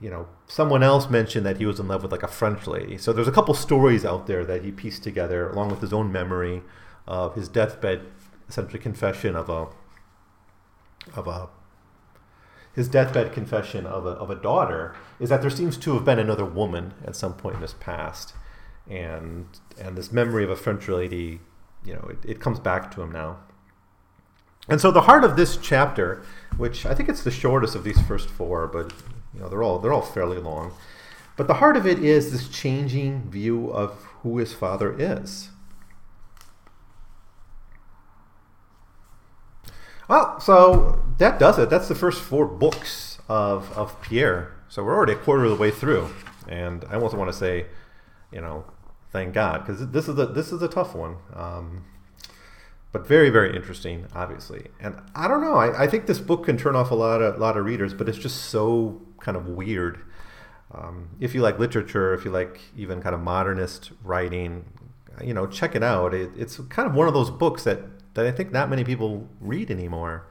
you 0.00 0.08
know 0.08 0.26
someone 0.46 0.82
else 0.82 1.10
mentioned 1.10 1.44
that 1.44 1.58
he 1.58 1.66
was 1.66 1.78
in 1.78 1.86
love 1.86 2.02
with 2.02 2.12
like 2.12 2.22
a 2.22 2.28
French 2.28 2.66
lady. 2.66 2.96
So 2.96 3.12
there's 3.12 3.28
a 3.28 3.32
couple 3.32 3.52
stories 3.52 4.06
out 4.06 4.26
there 4.26 4.46
that 4.46 4.64
he 4.64 4.72
pieced 4.72 5.02
together 5.02 5.50
along 5.50 5.68
with 5.68 5.82
his 5.82 5.92
own 5.92 6.10
memory 6.10 6.62
of 7.06 7.34
his 7.34 7.46
deathbed, 7.46 8.06
essentially 8.48 8.78
confession 8.78 9.36
of 9.36 9.50
a 9.50 9.68
of 11.14 11.26
a 11.26 11.48
his 12.72 12.88
deathbed 12.88 13.32
confession 13.32 13.84
of 13.84 14.06
a, 14.06 14.10
of 14.10 14.30
a 14.30 14.34
daughter 14.34 14.94
is 15.18 15.28
that 15.28 15.40
there 15.40 15.50
seems 15.50 15.76
to 15.78 15.94
have 15.94 16.04
been 16.04 16.18
another 16.18 16.44
woman 16.44 16.94
at 17.04 17.16
some 17.16 17.34
point 17.34 17.56
in 17.56 17.62
his 17.62 17.74
past. 17.74 18.32
And, 18.88 19.46
and 19.78 19.96
this 19.96 20.12
memory 20.12 20.44
of 20.44 20.50
a 20.50 20.56
French 20.56 20.88
lady, 20.88 21.40
you 21.84 21.94
know, 21.94 22.08
it, 22.10 22.18
it 22.24 22.40
comes 22.40 22.60
back 22.60 22.90
to 22.92 23.02
him 23.02 23.10
now. 23.10 23.38
And 24.68 24.80
so 24.80 24.90
the 24.90 25.02
heart 25.02 25.24
of 25.24 25.36
this 25.36 25.56
chapter, 25.56 26.22
which 26.56 26.86
I 26.86 26.94
think 26.94 27.08
it's 27.08 27.24
the 27.24 27.30
shortest 27.30 27.74
of 27.74 27.82
these 27.82 28.00
first 28.02 28.28
four, 28.28 28.68
but 28.68 28.92
you 29.34 29.40
know 29.40 29.48
they're 29.48 29.62
all 29.62 29.78
they're 29.78 29.92
all 29.92 30.02
fairly 30.02 30.38
long. 30.38 30.72
But 31.36 31.48
the 31.48 31.54
heart 31.54 31.76
of 31.76 31.86
it 31.86 31.98
is 31.98 32.30
this 32.30 32.48
changing 32.48 33.30
view 33.30 33.70
of 33.70 33.94
who 34.22 34.38
his 34.38 34.52
father 34.52 34.94
is. 34.98 35.48
Well, 40.10 40.40
so 40.40 41.00
that 41.18 41.38
does 41.38 41.56
it. 41.60 41.70
That's 41.70 41.86
the 41.86 41.94
first 41.94 42.20
four 42.20 42.44
books 42.44 43.20
of, 43.28 43.70
of 43.78 44.02
Pierre. 44.02 44.52
So 44.68 44.82
we're 44.82 44.96
already 44.96 45.12
a 45.12 45.16
quarter 45.16 45.44
of 45.44 45.50
the 45.50 45.56
way 45.56 45.70
through, 45.70 46.12
and 46.48 46.84
I 46.90 46.96
also 46.96 47.16
want 47.16 47.30
to 47.30 47.36
say, 47.36 47.66
you 48.32 48.40
know, 48.40 48.64
thank 49.12 49.34
God 49.34 49.64
because 49.64 49.88
this 49.90 50.08
is 50.08 50.18
a 50.18 50.26
this 50.26 50.50
is 50.50 50.62
a 50.62 50.68
tough 50.68 50.96
one, 50.96 51.14
um, 51.32 51.84
but 52.90 53.06
very 53.06 53.30
very 53.30 53.54
interesting, 53.54 54.06
obviously. 54.12 54.66
And 54.80 55.00
I 55.14 55.28
don't 55.28 55.42
know. 55.42 55.54
I, 55.54 55.84
I 55.84 55.86
think 55.86 56.06
this 56.06 56.18
book 56.18 56.46
can 56.46 56.58
turn 56.58 56.74
off 56.74 56.90
a 56.90 56.96
lot 56.96 57.22
of 57.22 57.38
lot 57.38 57.56
of 57.56 57.64
readers, 57.64 57.94
but 57.94 58.08
it's 58.08 58.18
just 58.18 58.46
so 58.46 59.00
kind 59.20 59.36
of 59.36 59.46
weird. 59.46 60.00
Um, 60.74 61.10
if 61.20 61.36
you 61.36 61.40
like 61.40 61.60
literature, 61.60 62.14
if 62.14 62.24
you 62.24 62.32
like 62.32 62.60
even 62.76 63.00
kind 63.00 63.14
of 63.14 63.20
modernist 63.20 63.92
writing, 64.02 64.64
you 65.22 65.34
know, 65.34 65.46
check 65.46 65.76
it 65.76 65.84
out. 65.84 66.14
It, 66.14 66.32
it's 66.36 66.56
kind 66.68 66.88
of 66.88 66.96
one 66.96 67.06
of 67.06 67.14
those 67.14 67.30
books 67.30 67.62
that 67.62 67.99
that 68.14 68.26
I 68.26 68.32
think 68.32 68.52
not 68.52 68.68
many 68.68 68.84
people 68.84 69.28
read 69.40 69.70
anymore. 69.70 70.26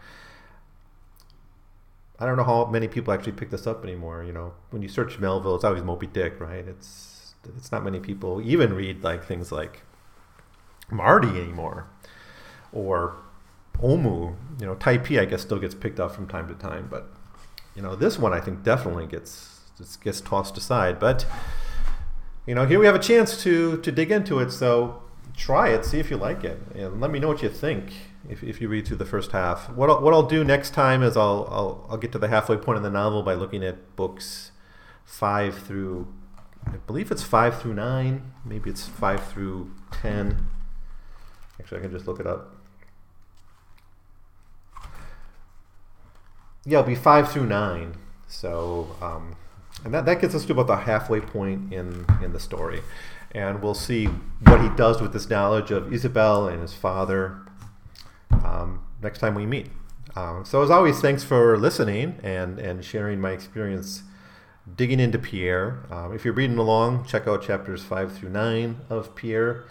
I 2.19 2.25
don't 2.25 2.35
know 2.35 2.43
how 2.43 2.65
many 2.65 2.87
people 2.87 3.13
actually 3.13 3.31
pick 3.31 3.49
this 3.49 3.65
up 3.65 3.83
anymore. 3.83 4.23
You 4.23 4.33
know, 4.33 4.53
when 4.71 4.81
you 4.81 4.89
search 4.89 5.19
Melville, 5.19 5.55
it's 5.55 5.63
always 5.63 5.83
Moby 5.83 6.07
Dick, 6.07 6.39
right? 6.39 6.67
It's 6.67 7.33
it's 7.57 7.71
not 7.71 7.83
many 7.83 7.99
people 7.99 8.41
even 8.41 8.73
read 8.73 9.03
like 9.03 9.23
things 9.23 9.51
like 9.51 9.83
Mardi 10.91 11.29
anymore, 11.29 11.87
or 12.73 13.15
Omoo. 13.81 14.35
You 14.59 14.65
know, 14.65 14.75
Typee 14.75 15.19
I 15.19 15.25
guess 15.25 15.41
still 15.41 15.59
gets 15.59 15.75
picked 15.75 15.99
up 15.99 16.11
from 16.11 16.27
time 16.27 16.47
to 16.49 16.55
time, 16.55 16.87
but 16.89 17.07
you 17.75 17.81
know 17.81 17.95
this 17.95 18.19
one 18.19 18.33
I 18.33 18.41
think 18.41 18.63
definitely 18.63 19.07
gets 19.07 19.61
gets 20.03 20.19
tossed 20.19 20.57
aside. 20.57 20.99
But 20.99 21.25
you 22.45 22.53
know, 22.53 22.65
here 22.65 22.79
we 22.79 22.85
have 22.85 22.95
a 22.95 22.99
chance 22.99 23.41
to 23.43 23.77
to 23.77 23.91
dig 23.93 24.11
into 24.11 24.39
it. 24.39 24.51
So 24.51 25.01
try 25.39 25.69
it, 25.69 25.85
see 25.85 25.99
if 25.99 26.11
you 26.11 26.17
like 26.17 26.43
it, 26.43 26.59
and 26.75 26.99
let 26.99 27.09
me 27.09 27.17
know 27.17 27.29
what 27.29 27.41
you 27.41 27.49
think 27.49 27.93
if, 28.27 28.43
if 28.43 28.59
you 28.59 28.67
read 28.67 28.85
through 28.85 28.97
the 28.97 29.05
first 29.05 29.31
half. 29.31 29.69
What 29.69 29.89
I'll, 29.89 30.01
what 30.01 30.13
I'll 30.13 30.27
do 30.27 30.43
next 30.43 30.73
time 30.73 31.01
is 31.01 31.15
I'll, 31.15 31.47
I'll 31.49 31.87
I'll 31.89 31.97
get 31.97 32.11
to 32.11 32.19
the 32.19 32.27
halfway 32.27 32.57
point 32.57 32.77
in 32.77 32.83
the 32.83 32.89
novel 32.89 33.23
by 33.23 33.33
looking 33.33 33.63
at 33.63 33.95
books 33.95 34.51
five 35.05 35.57
through 35.57 36.07
I 36.67 36.77
believe 36.85 37.09
it's 37.09 37.23
five 37.23 37.61
through 37.61 37.73
nine, 37.73 38.33
maybe 38.45 38.69
it's 38.69 38.85
five 38.85 39.25
through 39.31 39.71
ten. 39.91 40.47
Actually, 41.59 41.79
I 41.79 41.81
can 41.81 41.91
just 41.91 42.05
look 42.05 42.19
it 42.19 42.27
up. 42.27 42.55
Yeah, 46.65 46.79
it'll 46.79 46.87
be 46.87 46.95
five 46.95 47.31
through 47.31 47.47
nine. 47.47 47.95
So, 48.27 48.95
um, 49.01 49.35
and 49.83 49.93
that, 49.93 50.05
that 50.05 50.21
gets 50.21 50.35
us 50.35 50.45
to 50.45 50.53
about 50.53 50.67
the 50.67 50.77
halfway 50.77 51.21
point 51.21 51.73
in 51.73 52.05
in 52.21 52.33
the 52.33 52.39
story 52.39 52.81
and 53.31 53.61
we'll 53.61 53.75
see 53.75 54.05
what 54.05 54.61
he 54.61 54.69
does 54.69 55.01
with 55.01 55.13
this 55.13 55.29
knowledge 55.29 55.71
of 55.71 55.93
Isabel 55.93 56.47
and 56.47 56.61
his 56.61 56.73
father 56.73 57.39
um, 58.31 58.81
next 59.01 59.19
time 59.19 59.35
we 59.35 59.45
meet. 59.45 59.67
Um, 60.15 60.43
so, 60.43 60.63
as 60.63 60.71
always, 60.71 60.99
thanks 60.99 61.23
for 61.23 61.57
listening 61.57 62.19
and, 62.23 62.59
and 62.59 62.83
sharing 62.83 63.21
my 63.21 63.31
experience 63.31 64.03
digging 64.75 64.99
into 64.99 65.19
Pierre. 65.19 65.85
Um, 65.91 66.13
if 66.13 66.25
you're 66.25 66.33
reading 66.33 66.57
along, 66.57 67.05
check 67.05 67.27
out 67.27 67.43
chapters 67.43 67.83
5 67.83 68.17
through 68.17 68.29
9 68.29 68.81
of 68.89 69.15
Pierre. 69.15 69.65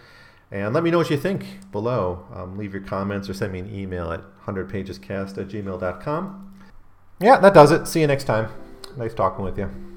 And 0.51 0.73
let 0.73 0.83
me 0.83 0.89
know 0.89 0.97
what 0.97 1.09
you 1.11 1.17
think 1.17 1.45
below. 1.71 2.25
Um, 2.33 2.57
leave 2.57 2.73
your 2.73 2.81
comments 2.81 3.29
or 3.29 3.33
send 3.33 3.53
me 3.53 3.59
an 3.59 3.73
email 3.73 4.11
at 4.11 4.21
100pagescast 4.45 5.37
at 5.37 5.47
gmail.com. 5.47 6.55
Yeah, 7.21 7.37
that 7.39 7.53
does 7.53 7.71
it. 7.71 7.85
See 7.85 8.01
you 8.01 8.07
next 8.07 8.23
time. 8.23 8.49
Nice 8.97 9.13
talking 9.13 9.43
with 9.43 9.57
you. 9.57 9.88